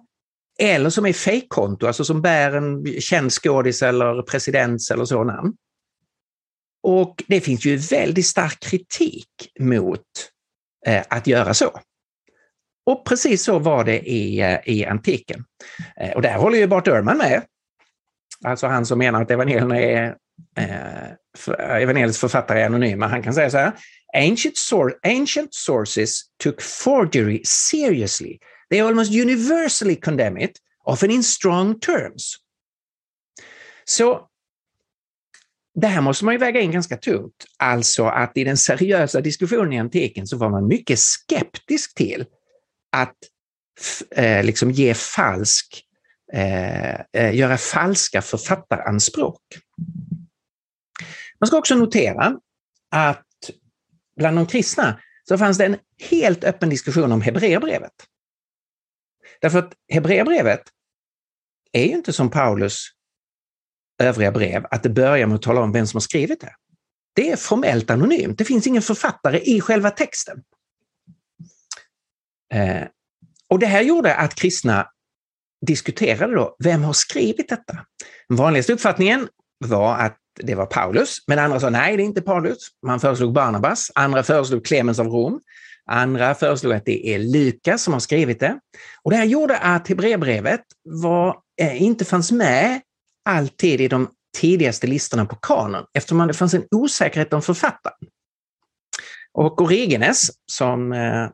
[0.60, 5.54] eller som är fejkkonto, alltså som bär en känd skådis eller presidents eller så namn.
[6.84, 10.02] Och det finns ju väldigt stark kritik mot
[10.86, 11.80] eh, att göra så.
[12.86, 15.46] Och precis så var det i, eh, i antiken.
[15.98, 17.44] Eh, och där håller ju Bart Ehrman med.
[18.46, 20.16] Alltså han som menar att evangelierna är
[20.58, 21.10] eh,
[21.60, 23.08] Eh, evangeliets författare är anonyma.
[23.08, 23.72] Han kan säga så här.
[24.14, 28.38] Ancient, sor ancient sources took forgery seriously.
[28.70, 30.52] They almost universally condemn it,
[30.86, 32.36] often in strong terms.
[33.86, 34.30] Så
[35.76, 37.46] det här måste man ju väga in ganska tungt.
[37.58, 42.26] Alltså att i den seriösa diskussionen i antiken så var man mycket skeptisk till
[42.92, 43.16] att
[44.16, 45.84] eh, liksom ge falsk,
[46.34, 49.42] eh, eh, göra falska författaranspråk.
[51.40, 52.40] Man ska också notera
[52.92, 53.26] att
[54.18, 55.78] bland de kristna så fanns det en
[56.10, 57.94] helt öppen diskussion om Hebreerbrevet.
[59.42, 60.62] Därför att Hebreerbrevet
[61.72, 62.86] är ju inte som Paulus
[64.00, 66.56] övriga brev att det börjar med att tala om vem som har skrivit det.
[67.16, 68.38] Det är formellt anonymt.
[68.38, 70.44] Det finns ingen författare i själva texten.
[72.54, 72.88] Eh,
[73.48, 74.88] och det här gjorde att kristna
[75.66, 77.86] diskuterade då, vem har skrivit detta?
[78.28, 79.28] Den vanligaste uppfattningen
[79.66, 82.68] var att det var Paulus, men andra sa nej, det är inte Paulus.
[82.86, 85.42] Man föreslog Barnabas, andra föreslog Clemens av Rom,
[85.86, 88.60] andra föreslog att det är Lukas som har skrivit det.
[89.04, 90.62] Och det här gjorde att Hebreerbrevet
[91.62, 92.82] eh, inte fanns med
[93.30, 97.98] alltid i de tidigaste listorna på kanon eftersom det fanns en osäkerhet om författaren.
[99.34, 101.30] Och Origenes, som eh,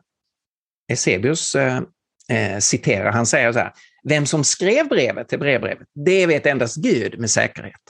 [0.90, 1.80] Eusebius eh,
[2.28, 3.72] eh, citerar, han säger så här,
[4.08, 7.80] vem som skrev brevet till brevbrevet, det vet endast Gud med säkerhet.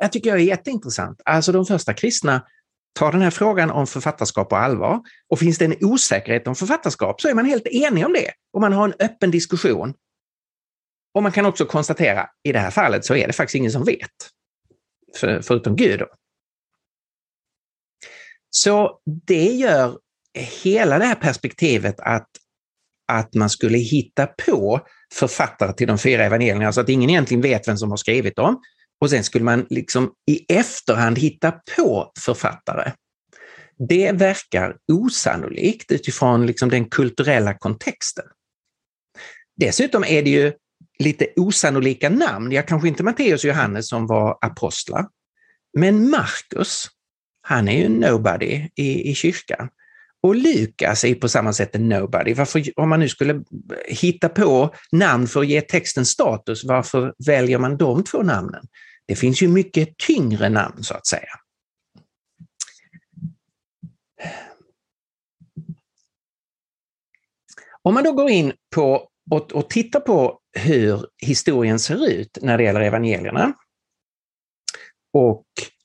[0.00, 1.20] Det tycker jag är jätteintressant.
[1.24, 2.46] Alltså de första kristna
[2.98, 7.20] tar den här frågan om författarskap på allvar och finns det en osäkerhet om författarskap
[7.20, 9.94] så är man helt enig om det och man har en öppen diskussion
[11.14, 13.84] och man kan också konstatera, i det här fallet så är det faktiskt ingen som
[13.84, 14.10] vet.
[15.16, 15.98] För, förutom Gud.
[15.98, 16.06] Då.
[18.50, 19.98] Så det gör
[20.62, 22.28] hela det här perspektivet att,
[23.12, 24.80] att man skulle hitta på
[25.14, 28.62] författare till de fyra evangelierna, så att ingen egentligen vet vem som har skrivit dem.
[29.00, 32.92] Och sen skulle man liksom i efterhand hitta på författare.
[33.88, 38.24] Det verkar osannolikt utifrån liksom den kulturella kontexten.
[39.56, 40.52] Dessutom är det ju
[40.98, 42.52] lite osannolika namn.
[42.52, 45.06] Ja, kanske inte Matteus och Johannes som var apostlar.
[45.78, 46.88] Men Markus,
[47.42, 49.68] han är ju nobody i, i kyrkan.
[50.22, 52.34] Och Lukas är på samma sätt en nobody.
[52.34, 53.44] Varför, om man nu skulle
[53.88, 58.64] hitta på namn för att ge texten status, varför väljer man de två namnen?
[59.06, 61.28] Det finns ju mycket tyngre namn så att säga.
[67.82, 72.58] Om man då går in på och, och tittar på hur historien ser ut när
[72.58, 73.52] det gäller evangelierna
[75.12, 75.44] och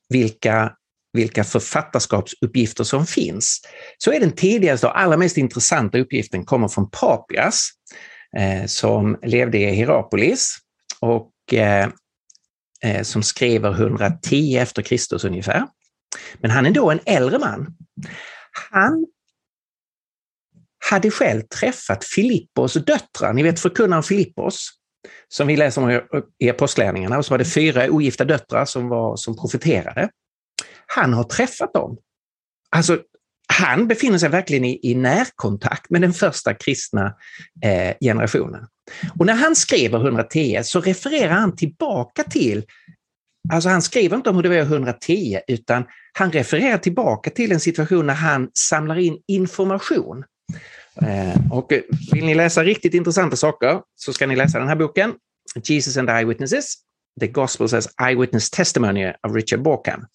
[0.09, 0.75] vilka
[1.13, 3.61] vilka författarskapsuppgifter som finns,
[3.97, 7.69] så är den tidigaste och allra mest intressanta uppgiften kommer från Papias
[8.37, 10.57] eh, som levde i Hierapolis
[10.99, 11.89] och eh,
[12.83, 15.67] eh, som skriver 110 efter Kristus ungefär.
[16.35, 17.75] Men han är då en äldre man.
[18.71, 19.05] Han
[20.91, 24.69] hade själv träffat Filippos döttrar, ni vet förkunnaren Filippos,
[25.27, 26.01] som vi läser om
[26.39, 30.09] i Apostlagärningarna, och så var det fyra ogifta döttrar som, var, som profeterade.
[30.95, 31.97] Han har träffat dem.
[32.69, 32.99] Alltså,
[33.47, 37.15] han befinner sig verkligen i, i närkontakt med den första kristna
[37.63, 38.67] eh, generationen.
[39.19, 42.63] Och när han skriver 110 så refererar han tillbaka till,
[43.53, 47.59] alltså han skriver inte om hur det var 110 utan han refererar tillbaka till en
[47.59, 50.23] situation när han samlar in information.
[51.01, 51.71] Eh, och
[52.11, 55.13] vill ni läsa riktigt intressanta saker så ska ni läsa den här boken,
[55.63, 56.75] Jesus and the Eyewitnesses,
[57.19, 60.05] The Gospels as Eyewitness Testimony av Richard Borkham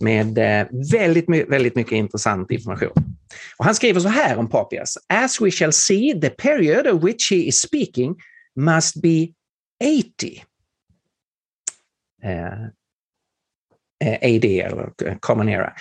[0.00, 2.92] med eh, väldigt, väldigt mycket intressant information.
[3.56, 4.98] Och han skriver så här om Papias.
[5.08, 8.16] As we shall see, the period of which he is speaking
[8.56, 9.28] must be
[9.80, 10.44] 80.
[12.24, 12.66] Uh,
[14.00, 15.72] AD, eller Common Era.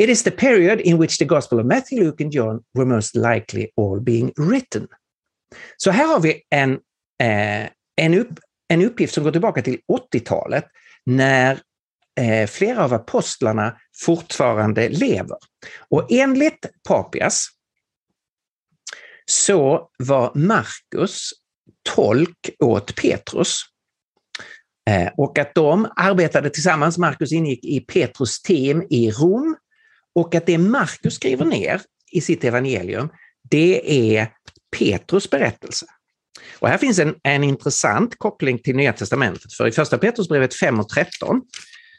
[0.00, 3.16] It is the period in which the Gospel of Matthew, Luke and John were most
[3.16, 4.88] likely all being written.
[5.76, 6.72] Så här har vi en,
[7.22, 8.38] eh, en, upp,
[8.70, 9.80] en uppgift som går tillbaka till
[10.12, 10.64] 80-talet
[11.06, 11.60] när
[12.20, 15.36] eh, flera av apostlarna fortfarande lever.
[15.88, 17.48] Och enligt Papias
[19.30, 21.30] så var Markus
[21.94, 23.62] tolk åt Petrus.
[24.90, 29.56] Eh, och att de arbetade tillsammans, Markus ingick i Petrus team i Rom
[30.14, 31.80] och att det Markus skriver ner
[32.12, 33.08] i sitt evangelium,
[33.50, 34.28] det är
[34.78, 35.86] Petrus berättelse.
[36.58, 40.80] Och här finns en, en intressant koppling till Nya Testamentet, för i första Petrusbrevet 5
[40.80, 41.42] och 13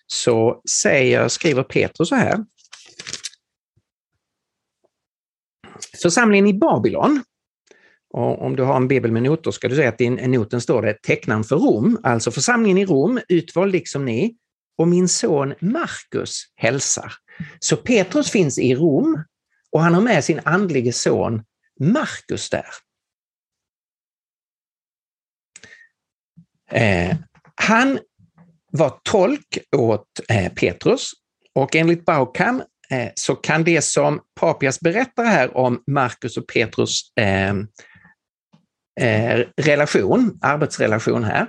[0.08, 2.46] så säger, skriver Petrus så här.
[6.02, 7.24] Församlingen i Babylon,
[8.14, 10.82] och om du har en bibel med noter ska du säga att i noten står
[10.82, 14.36] det tecknan för Rom, alltså församlingen i Rom, utvald liksom ni,
[14.78, 17.14] och min son Markus hälsar.
[17.60, 19.24] Så Petrus finns i Rom
[19.72, 21.44] och han har med sin andlige son
[21.80, 22.66] Markus där.
[26.72, 27.16] Eh,
[27.56, 28.00] han
[28.72, 31.12] var tolk åt eh, Petrus.
[31.56, 37.02] Och enligt Baukam eh, så kan det som Papias berättar här om Markus och Petrus
[37.16, 37.54] eh,
[39.02, 41.48] eh, relation, arbetsrelation här,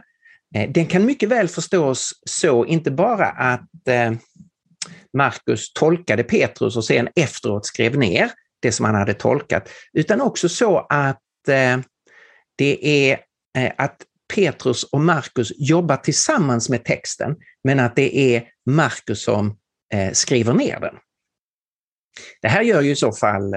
[0.54, 4.12] eh, den kan mycket väl förstås så, inte bara att eh,
[5.16, 8.30] Markus tolkade Petrus och sen efteråt skrev ner
[8.62, 11.78] det som han hade tolkat, utan också så att eh,
[12.56, 13.20] det är
[13.58, 13.96] eh, att
[14.34, 19.56] Petrus och Markus jobbar tillsammans med texten, men att det är Markus som
[19.94, 20.94] eh, skriver ner den.
[22.42, 23.54] Det här gör ju i så fall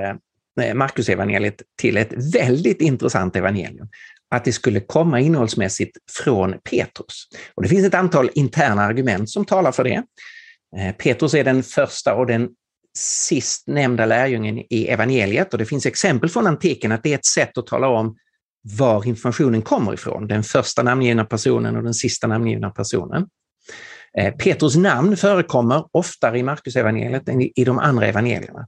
[0.62, 3.88] eh, Markus evangeliet till ett väldigt intressant evangelium.
[4.30, 7.28] Att det skulle komma innehållsmässigt från Petrus.
[7.56, 10.04] Och Det finns ett antal interna argument som talar för det.
[10.78, 12.50] Eh, Petrus är den första och den
[12.98, 17.26] sist nämnda lärjungen i evangeliet och det finns exempel från antiken att det är ett
[17.26, 18.18] sätt att tala om
[18.66, 23.28] var informationen kommer ifrån, den första namngivna personen och den sista namngivna personen.
[24.18, 28.68] Eh, Petrus namn förekommer oftare i Markus evangeliet än i de andra evangelierna.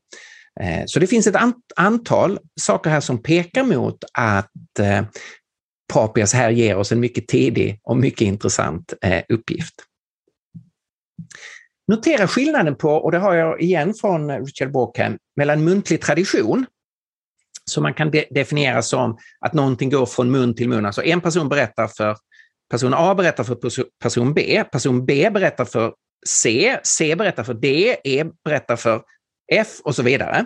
[0.60, 1.36] Eh, så det finns ett
[1.75, 5.05] antal saker här som pekar mot att eh,
[5.93, 8.93] Papias här ger oss en mycket tidig och mycket intressant
[9.29, 9.73] uppgift.
[11.88, 16.65] Notera skillnaden på, och det har jag igen från Richard Borkham, mellan muntlig tradition
[17.69, 20.86] som man kan de definiera som att någonting går från mun till mun.
[20.86, 22.17] Alltså en person berättar för
[22.69, 23.56] person A berättar för
[23.99, 25.93] person B, person B berättar för
[26.27, 29.01] C, C berättar för D, E berättar för
[29.51, 30.45] F och så vidare.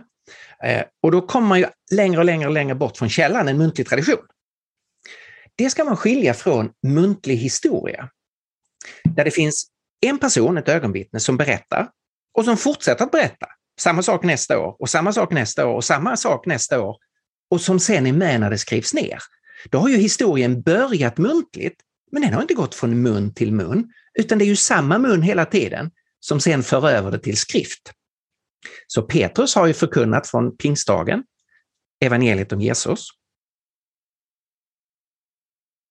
[0.63, 3.57] Eh, och då kommer man ju längre och längre och längre bort från källan, en
[3.57, 4.25] muntlig tradition.
[5.55, 8.10] Det ska man skilja från muntlig historia.
[9.03, 9.67] Där det finns
[10.05, 11.89] en person, ett ögonvittne, som berättar
[12.38, 13.47] och som fortsätter att berätta.
[13.79, 16.97] Samma sak nästa år och samma sak nästa år och samma sak nästa år
[17.52, 19.19] och som sen är med när det skrivs ner.
[19.69, 21.81] Då har ju historien börjat muntligt,
[22.12, 25.21] men den har inte gått från mun till mun, utan det är ju samma mun
[25.21, 27.91] hela tiden som sen för över det till skrift.
[28.87, 31.23] Så Petrus har ju förkunnat från pingstdagen,
[32.02, 33.08] evangeliet om Jesus.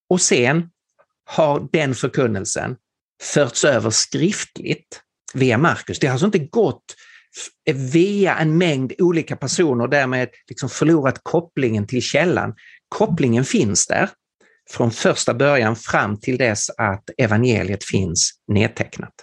[0.09, 0.71] Och sen
[1.25, 2.77] har den förkunnelsen
[3.23, 5.03] förts över skriftligt
[5.35, 5.99] via Markus.
[5.99, 6.97] Det har alltså inte gått
[7.93, 12.55] via en mängd olika personer därmed liksom förlorat kopplingen till källan.
[12.89, 14.11] Kopplingen finns där
[14.71, 19.15] från första början fram till dess att evangeliet finns nedtecknat.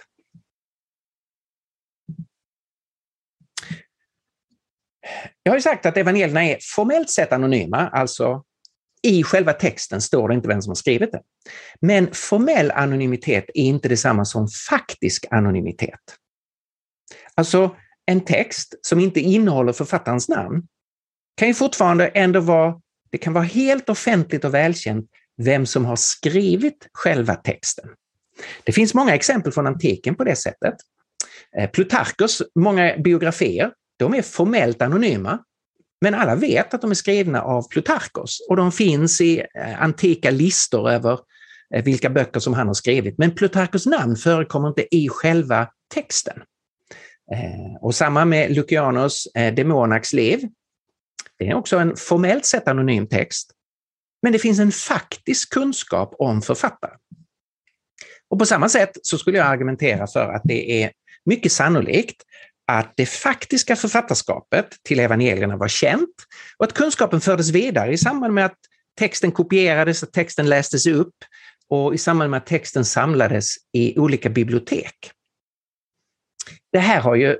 [5.42, 8.44] Jag har ju sagt att evangelierna är formellt sett anonyma, alltså
[9.02, 11.22] i själva texten står det inte vem som har skrivit det.
[11.80, 16.00] Men formell anonymitet är inte detsamma som faktisk anonymitet.
[17.34, 17.76] Alltså
[18.08, 20.62] en text som inte innehåller författarens namn
[21.36, 22.80] kan ju fortfarande ändå vara,
[23.10, 25.06] det kan vara helt offentligt och välkänt
[25.42, 27.88] vem som har skrivit själva texten.
[28.64, 30.74] Det finns många exempel från antiken på det sättet.
[31.56, 35.38] Eh, Plutarkos många biografier, de är formellt anonyma,
[36.00, 40.30] men alla vet att de är skrivna av Plutarkos och de finns i eh, antika
[40.30, 41.18] listor över
[41.74, 43.18] eh, vilka böcker som han har skrivit.
[43.18, 46.42] Men Plutarkos namn förekommer inte i själva texten.
[47.32, 50.48] Eh, och samma med Lucianos eh, Demonax liv.
[51.38, 53.50] Det är också en formellt sett anonym text,
[54.22, 56.98] men det finns en faktisk kunskap om författaren.
[58.30, 60.92] Och på samma sätt så skulle jag argumentera för att det är
[61.24, 62.22] mycket sannolikt
[62.66, 66.14] att det faktiska författarskapet till evangelierna var känt
[66.58, 68.58] och att kunskapen fördes vidare i samband med att
[68.98, 71.14] texten kopierades, att texten lästes upp
[71.68, 75.12] och i samband med att texten samlades i olika bibliotek.
[76.72, 77.36] Det här har ju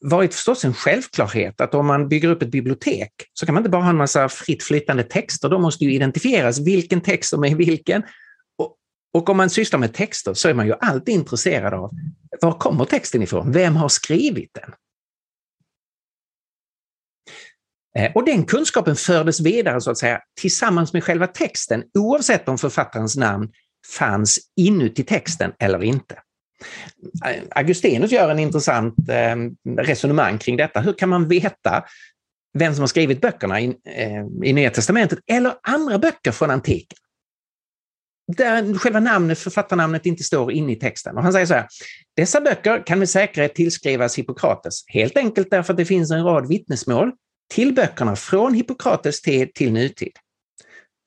[0.00, 3.70] varit förstås en självklarhet att om man bygger upp ett bibliotek så kan man inte
[3.70, 7.54] bara ha en massa fritt flytande texter, de måste ju identifieras vilken text som är
[7.54, 8.02] vilken
[9.12, 11.90] och om man sysslar med texter så är man ju alltid intresserad av
[12.40, 13.52] var kommer texten ifrån?
[13.52, 14.74] Vem har skrivit den?
[17.96, 22.58] Eh, och den kunskapen fördes vidare så att säga tillsammans med själva texten oavsett om
[22.58, 23.52] författarens namn
[23.98, 26.22] fanns inuti texten eller inte.
[27.50, 30.80] Augustinus gör en intressant ehm, resonemang kring detta.
[30.80, 31.84] Hur kan man veta
[32.58, 36.98] vem som har skrivit böckerna i, ehm, i Nya Testamentet eller andra böcker från antiken?
[38.36, 41.16] där själva namnet, författarnamnet inte står inne i texten.
[41.16, 41.66] Och han säger så här,
[42.16, 46.48] dessa böcker kan med säkerhet tillskrivas Hippokrates, helt enkelt därför att det finns en rad
[46.48, 47.12] vittnesmål
[47.54, 50.12] till böckerna från Hippokrates tid till nutid.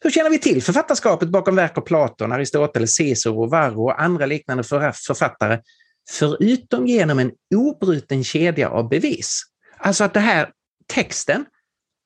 [0.04, 4.64] Hur känner vi till författarskapet bakom verk av Platon, Aristoteles, Cicero, Varro och andra liknande
[4.64, 5.62] författare,
[6.10, 9.44] förutom genom en obruten kedja av bevis?
[9.78, 10.52] Alltså att den här
[10.88, 11.46] texten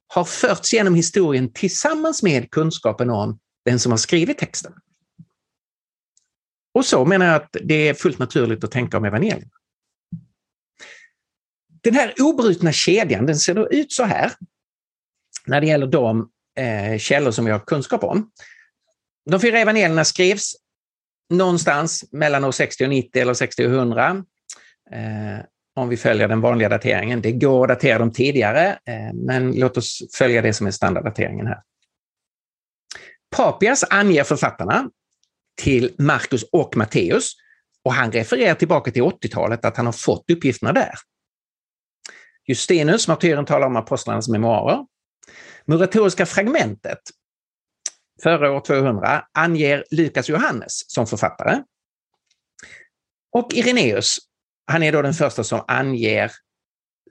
[0.08, 4.74] har förts genom historien tillsammans med kunskapen om den som har skrivit texten.
[6.74, 9.52] Och så menar jag att det är fullt naturligt att tänka om evangelierna.
[11.84, 14.32] Den här obrutna kedjan, den ser då ut så här
[15.46, 18.32] när det gäller de eh, källor som vi har kunskap om.
[19.30, 20.56] De fyra evangelierna skrivs
[21.30, 24.24] någonstans mellan år 60 och 90 eller 60 och 100.
[24.92, 25.46] Eh,
[25.76, 27.22] om vi följer den vanliga dateringen.
[27.22, 31.48] Det går att datera dem tidigare, eh, men låt oss följa det som är standarddateringen
[31.48, 31.62] här.
[33.36, 34.90] Papias anger författarna
[35.62, 37.34] till Markus och Matteus
[37.84, 40.94] och han refererar tillbaka till 80-talet att han har fått uppgifterna där.
[42.48, 44.86] Justinus, martyren, talar om apostlarnas memoarer.
[45.68, 47.00] Muratoriska fragmentet,
[48.24, 51.64] före år 200, anger Lukas Johannes som författare.
[53.32, 54.18] Och Ireneus,
[54.68, 56.32] han är då den första som anger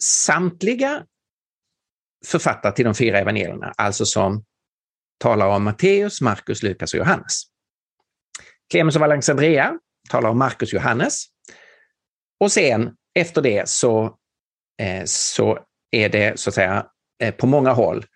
[0.01, 1.07] samtliga
[2.27, 4.45] författare till de fyra evangelierna, alltså som
[5.19, 7.43] talar om Matteus, Markus, Lukas och Johannes.
[8.71, 9.79] Clemens av Alexandria
[10.11, 11.25] talar om Markus och Johannes.
[12.41, 14.19] Och sen efter det så,
[14.83, 15.59] eh, så
[15.91, 16.87] är det så att säga
[17.23, 18.07] eh, på många håll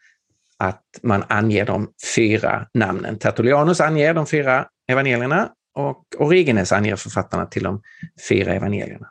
[0.58, 3.18] att man anger de fyra namnen.
[3.18, 7.82] Tertullianus anger de fyra evangelierna och Origenes anger författarna till de
[8.28, 9.10] fyra evangelierna.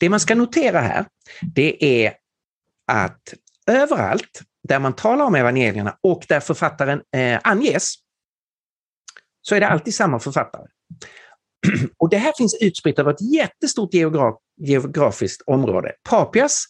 [0.00, 1.06] Det man ska notera här,
[1.54, 2.14] det är
[2.92, 3.34] att
[3.66, 7.94] överallt där man talar om evangelierna och där författaren eh, anges,
[9.42, 10.66] så är det alltid samma författare.
[11.98, 15.92] Och det här finns utspritt över ett jättestort geograf geografiskt område.
[16.10, 16.64] Papias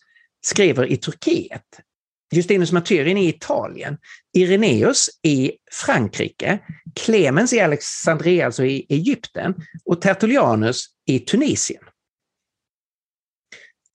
[0.45, 1.81] skriver i Turkiet,
[2.33, 3.99] Justinus Martyrin i Italien,
[4.37, 6.59] Ireneus i Frankrike,
[6.95, 9.55] Clemens i Alexandria, alltså i Egypten,
[9.85, 11.83] och Tertullianus i Tunisien.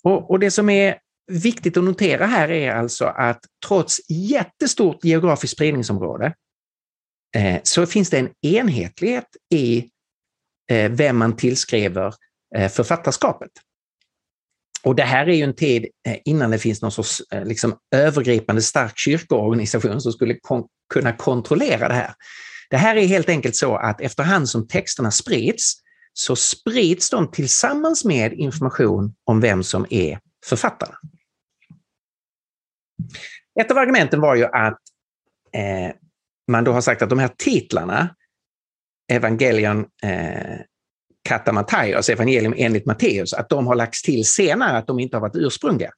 [0.03, 0.97] Och, och det som är
[1.31, 6.33] viktigt att notera här är alltså att trots jättestort geografiskt spridningsområde
[7.35, 9.89] Eh, så finns det en enhetlighet i
[10.71, 12.13] eh, vem man tillskriver
[12.55, 13.51] eh, författarskapet.
[14.87, 17.77] Och det här är ju en tid eh, innan det finns någon sorts eh, liksom,
[17.95, 22.13] övergripande stark kyrkoorganisation som skulle kon kunna kontrollera det här.
[22.69, 25.73] Det här är helt enkelt så att efterhand som texterna sprids
[26.13, 30.95] så sprids de tillsammans med information om vem som är författaren.
[33.59, 34.79] Ett av argumenten var ju att
[35.53, 35.95] eh,
[36.51, 38.15] man då har sagt att de här titlarna,
[39.11, 40.59] Evangelion eh,
[41.27, 45.35] Katamataios, evangelium enligt Matteus, att de har lagts till senare, att de inte har varit
[45.35, 45.91] ursprungliga.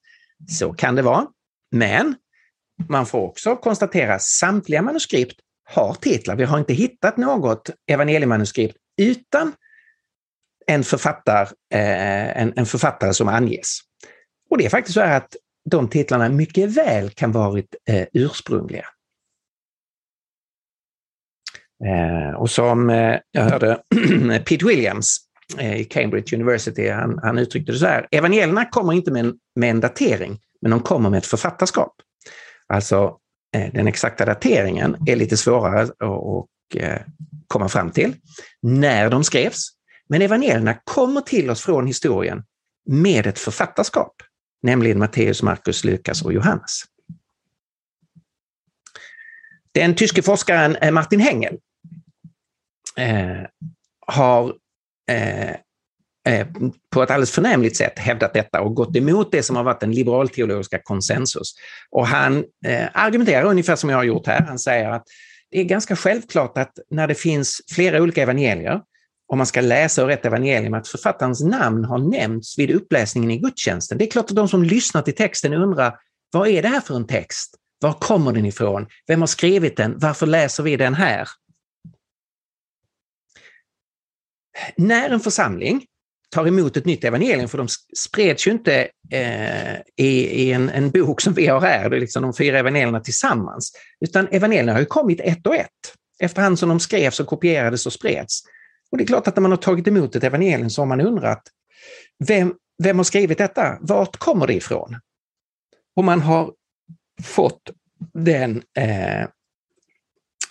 [0.48, 1.26] Så kan det vara.
[1.72, 2.14] Men
[2.88, 6.36] man får också konstatera att samtliga manuskript har titlar.
[6.36, 9.52] Vi har inte hittat något evangeliemanuskript utan
[10.66, 11.42] en, författar,
[11.74, 13.78] eh, en, en författare som anges.
[14.50, 15.36] Och det är faktiskt så att
[15.70, 18.86] de titlarna mycket väl kan varit eh, ursprungliga.
[21.86, 23.78] Eh, och som eh, jag hörde
[24.44, 25.18] Pete Williams
[25.58, 29.34] eh, i Cambridge University, han, han uttryckte det så här, evangelierna kommer inte med en,
[29.56, 31.92] med en datering, men de kommer med ett författarskap.
[32.66, 33.16] Alltså
[33.56, 37.00] eh, den exakta dateringen är lite svårare att eh,
[37.46, 38.14] komma fram till
[38.62, 39.68] när de skrevs.
[40.08, 42.44] Men evangelierna kommer till oss från historien
[42.86, 44.14] med ett författarskap,
[44.62, 46.82] nämligen Matteus, Markus, Lukas och Johannes.
[49.72, 51.58] Den tyske forskaren eh, Martin Hengel
[52.96, 53.46] eh,
[54.06, 54.54] har
[55.10, 55.50] eh,
[56.28, 56.46] eh,
[56.94, 59.92] på ett alldeles förnämligt sätt hävdat detta och gått emot det som har varit den
[59.92, 61.54] liberalteologiska konsensus.
[61.90, 64.40] Och han eh, argumenterar ungefär som jag har gjort här.
[64.40, 65.04] Han säger att
[65.50, 68.80] det är ganska självklart att när det finns flera olika evangelier,
[69.32, 73.38] om man ska läsa ur ett evangelium, att författarens namn har nämnts vid uppläsningen i
[73.38, 73.98] gudstjänsten.
[73.98, 75.94] Det är klart att de som lyssnar till texten undrar,
[76.32, 77.54] vad är det här för en text?
[77.80, 78.86] Var kommer den ifrån?
[79.06, 79.98] Vem har skrivit den?
[79.98, 81.28] Varför läser vi den här?
[84.76, 85.86] När en församling
[86.30, 90.90] tar emot ett nytt evangelium, för de spreds ju inte eh, i, i en, en,
[90.90, 94.80] bok som vi har här, det är liksom de fyra evangelierna tillsammans, utan evangelierna har
[94.80, 95.68] ju kommit ett och ett
[96.20, 98.42] efterhand som de skrevs och kopierades och spreds.
[98.90, 101.00] Och det är klart att när man har tagit emot ett evangelium så har man
[101.00, 101.42] undrat,
[102.18, 103.78] vem, vem har skrivit detta?
[103.80, 104.96] Vart kommer det ifrån?
[105.96, 106.52] Och man har
[107.22, 107.70] fått
[108.14, 109.20] den, eh,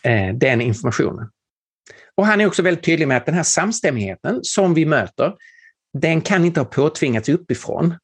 [0.04, 1.30] eh, den informationen.
[2.20, 5.34] Och han är också väldigt tydlig med att den här samstämmigheten som vi möter,
[5.98, 7.96] den kan inte ha påtvingats uppifrån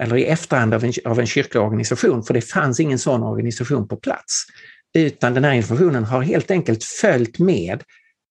[0.00, 3.88] eller i efterhand av en, av en kyrklig organisation, för det fanns ingen sån organisation
[3.88, 4.44] på plats.
[4.94, 7.82] Utan den här informationen har helt enkelt följt med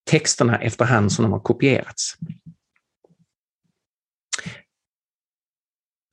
[0.09, 2.13] texterna efterhand som de har kopierats.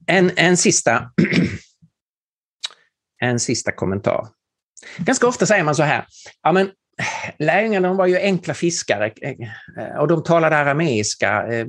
[0.06, 1.10] En, en, sista,
[3.20, 4.28] en sista kommentar.
[4.96, 6.06] Ganska ofta säger man så här,
[6.42, 6.70] ja men
[7.38, 11.46] lärjungarna var ju enkla fiskare eh, och de talade arameiska.
[11.46, 11.66] Eh,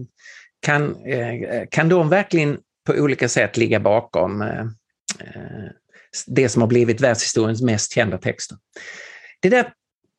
[0.61, 4.43] kan, eh, kan de verkligen på olika sätt ligga bakom
[6.27, 8.57] det som har blivit världshistoriens mest kända texter?
[9.39, 9.73] Det där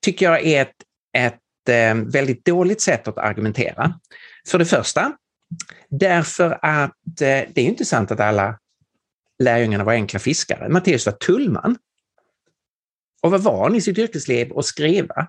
[0.05, 0.75] tycker jag är ett,
[1.19, 1.39] ett
[2.13, 3.95] väldigt dåligt sätt att argumentera.
[4.49, 5.13] För det första,
[5.89, 8.59] därför att det är inte sant att alla
[9.43, 10.69] lärjungarna var enkla fiskare.
[10.69, 11.77] Matteus var tullman
[13.21, 15.27] och var van i sitt yrkesliv att skriva.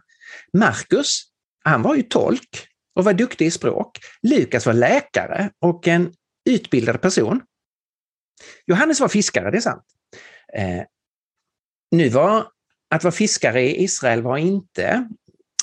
[0.53, 1.23] Markus,
[1.63, 3.99] han var ju tolk och var duktig i språk.
[4.21, 6.13] Lukas var läkare och en
[6.49, 7.41] utbildad person.
[8.65, 9.83] Johannes var fiskare, det är sant.
[10.53, 10.83] Eh,
[11.91, 12.47] nu var
[12.89, 15.07] att vara fiskare i Israel var inte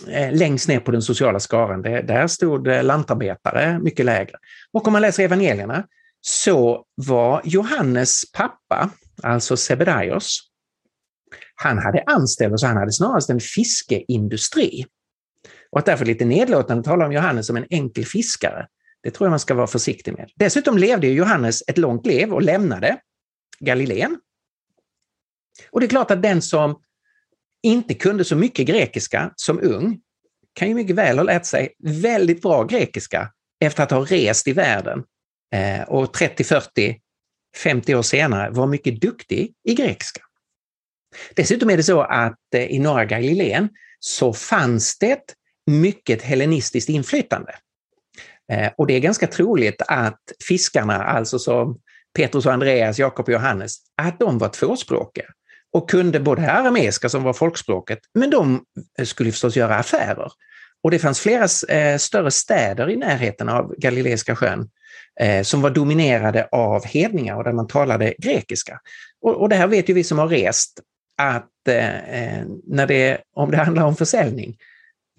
[0.09, 1.83] eh, längst ner på den sociala skaran.
[1.83, 4.37] Det, där stod eh, lantarbetare mycket lägre.
[4.73, 5.87] Och om man läser evangelierna
[6.21, 8.91] så var Johannes pappa,
[9.23, 10.48] alltså Sebedaios,
[11.61, 14.87] han hade anställda så han hade snarast en fiskeindustri.
[15.71, 18.67] Och att därför lite nedlåtande tala om Johannes som en enkel fiskare,
[19.03, 20.31] det tror jag man ska vara försiktig med.
[20.35, 23.01] Dessutom levde Johannes ett långt liv och lämnade
[23.61, 24.19] Galileen.
[25.71, 26.81] Och det är klart att den som
[27.63, 30.01] inte kunde så mycket grekiska som ung
[30.55, 34.53] kan ju mycket väl ha lärt sig väldigt bra grekiska efter att ha rest i
[34.53, 35.05] världen
[35.55, 37.01] eh, och 30, 40,
[37.57, 40.21] 50 år senare var mycket duktig i grekiska.
[41.37, 43.69] Dessutom är det så att eh, i norra Galileen
[44.01, 45.21] så fanns det
[45.67, 47.55] mycket hellenistiskt inflytande.
[48.53, 51.79] Eh, och det är ganska troligt att fiskarna, alltså som
[52.17, 55.27] Petrus och Andreas, Jakob och Johannes, att de var tvåspråkiga
[55.73, 58.65] och kunde både arameiska som var folkspråket, men de
[58.99, 60.33] eh, skulle förstås göra affärer.
[60.83, 61.49] Och det fanns flera
[61.99, 64.69] större städer i närheten av Galileiska sjön
[65.43, 68.81] som var dominerade av hedningar och där man talade grekiska.
[69.21, 70.81] Och, det här vet ju vi som har rest
[71.19, 74.57] att eh, när det, om det handlar om försäljning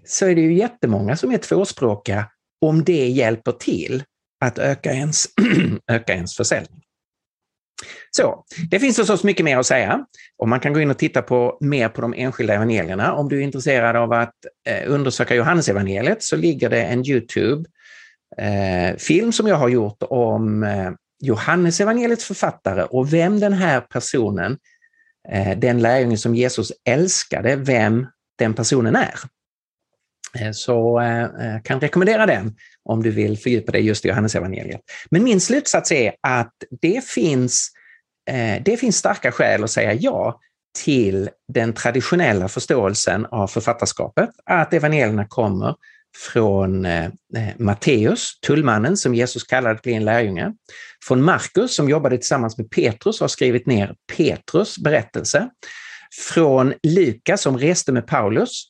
[0.06, 2.26] så är det ju jättemånga som är tvåspråkiga
[2.62, 4.04] om det hjälper till
[4.42, 5.28] att öka ens,
[5.92, 6.82] öka ens försäljning.
[8.12, 10.06] Så, det finns förstås mycket mer att säga
[10.38, 13.14] och man kan gå in och titta på mer på de enskilda evangelierna.
[13.14, 14.36] Om du är intresserad av att
[14.68, 17.68] eh, undersöka Johannesevangeliet så ligger det en Youtube-film
[19.28, 20.92] eh, som jag har gjort om eh,
[21.22, 24.58] Johannesevangeliets författare och vem den här personen
[25.30, 28.08] Eh, den lärjunge som Jesus älskade, vem
[28.38, 29.16] den personen är.
[30.40, 34.82] Eh, så jag kan rekommendera den om du vill fördjupa dig just i Johannesevangeliet.
[35.12, 37.72] Men min slutsats är att det finns
[38.62, 40.40] det finns starka skäl att säga ja
[40.78, 45.76] till den traditionella förståelsen av författarskapet, att evangelierna kommer
[46.18, 50.54] från eh, eh, Matteus, tullmannen som Jesus kallade att bli en lärjunge,
[51.08, 55.50] från Markus som jobbade tillsammans med Petrus och har skrivit ner Petrus berättelse,
[56.34, 58.64] från Lukas som reste med Paulus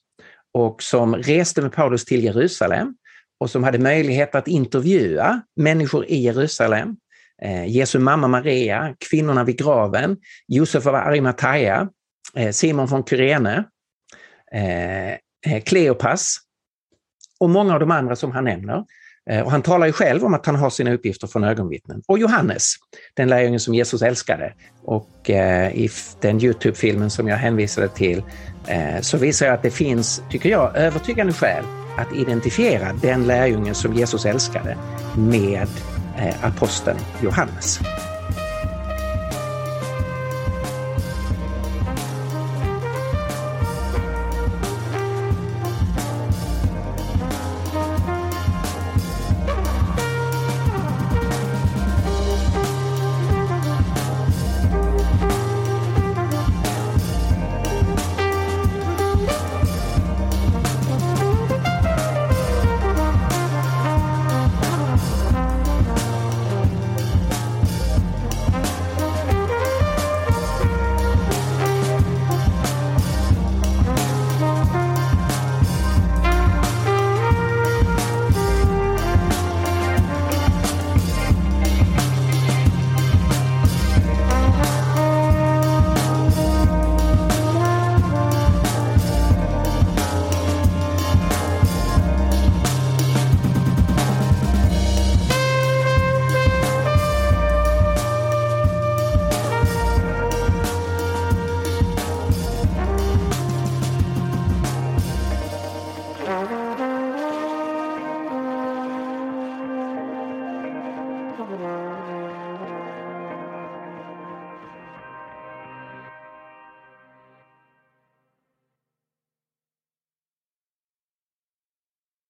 [0.53, 2.95] och som reste med Paulus till Jerusalem
[3.39, 6.95] och som hade möjlighet att intervjua människor i Jerusalem.
[7.41, 10.17] Eh, Jesu mamma Maria, kvinnorna vid graven,
[10.47, 11.89] Josef av Arimathea,
[12.35, 13.63] eh, Simon från Kyrene,
[14.53, 15.11] eh,
[15.53, 16.37] eh, Kleopas
[17.39, 18.83] och många av de andra som han nämner.
[19.29, 22.01] Eh, och han talar ju själv om att han har sina uppgifter från ögonvittnen.
[22.07, 22.75] Och Johannes,
[23.13, 24.53] den lärjungen som Jesus älskade.
[24.83, 25.89] Och eh, i
[26.21, 28.23] den Youtube-filmen som jag hänvisade till
[28.67, 31.63] eh, så visar jag att det finns, tycker jag, övertygande skäl
[31.97, 34.77] att identifiera den lärjungen som Jesus älskade
[35.17, 35.67] med
[36.17, 37.79] eh, aposteln Johannes.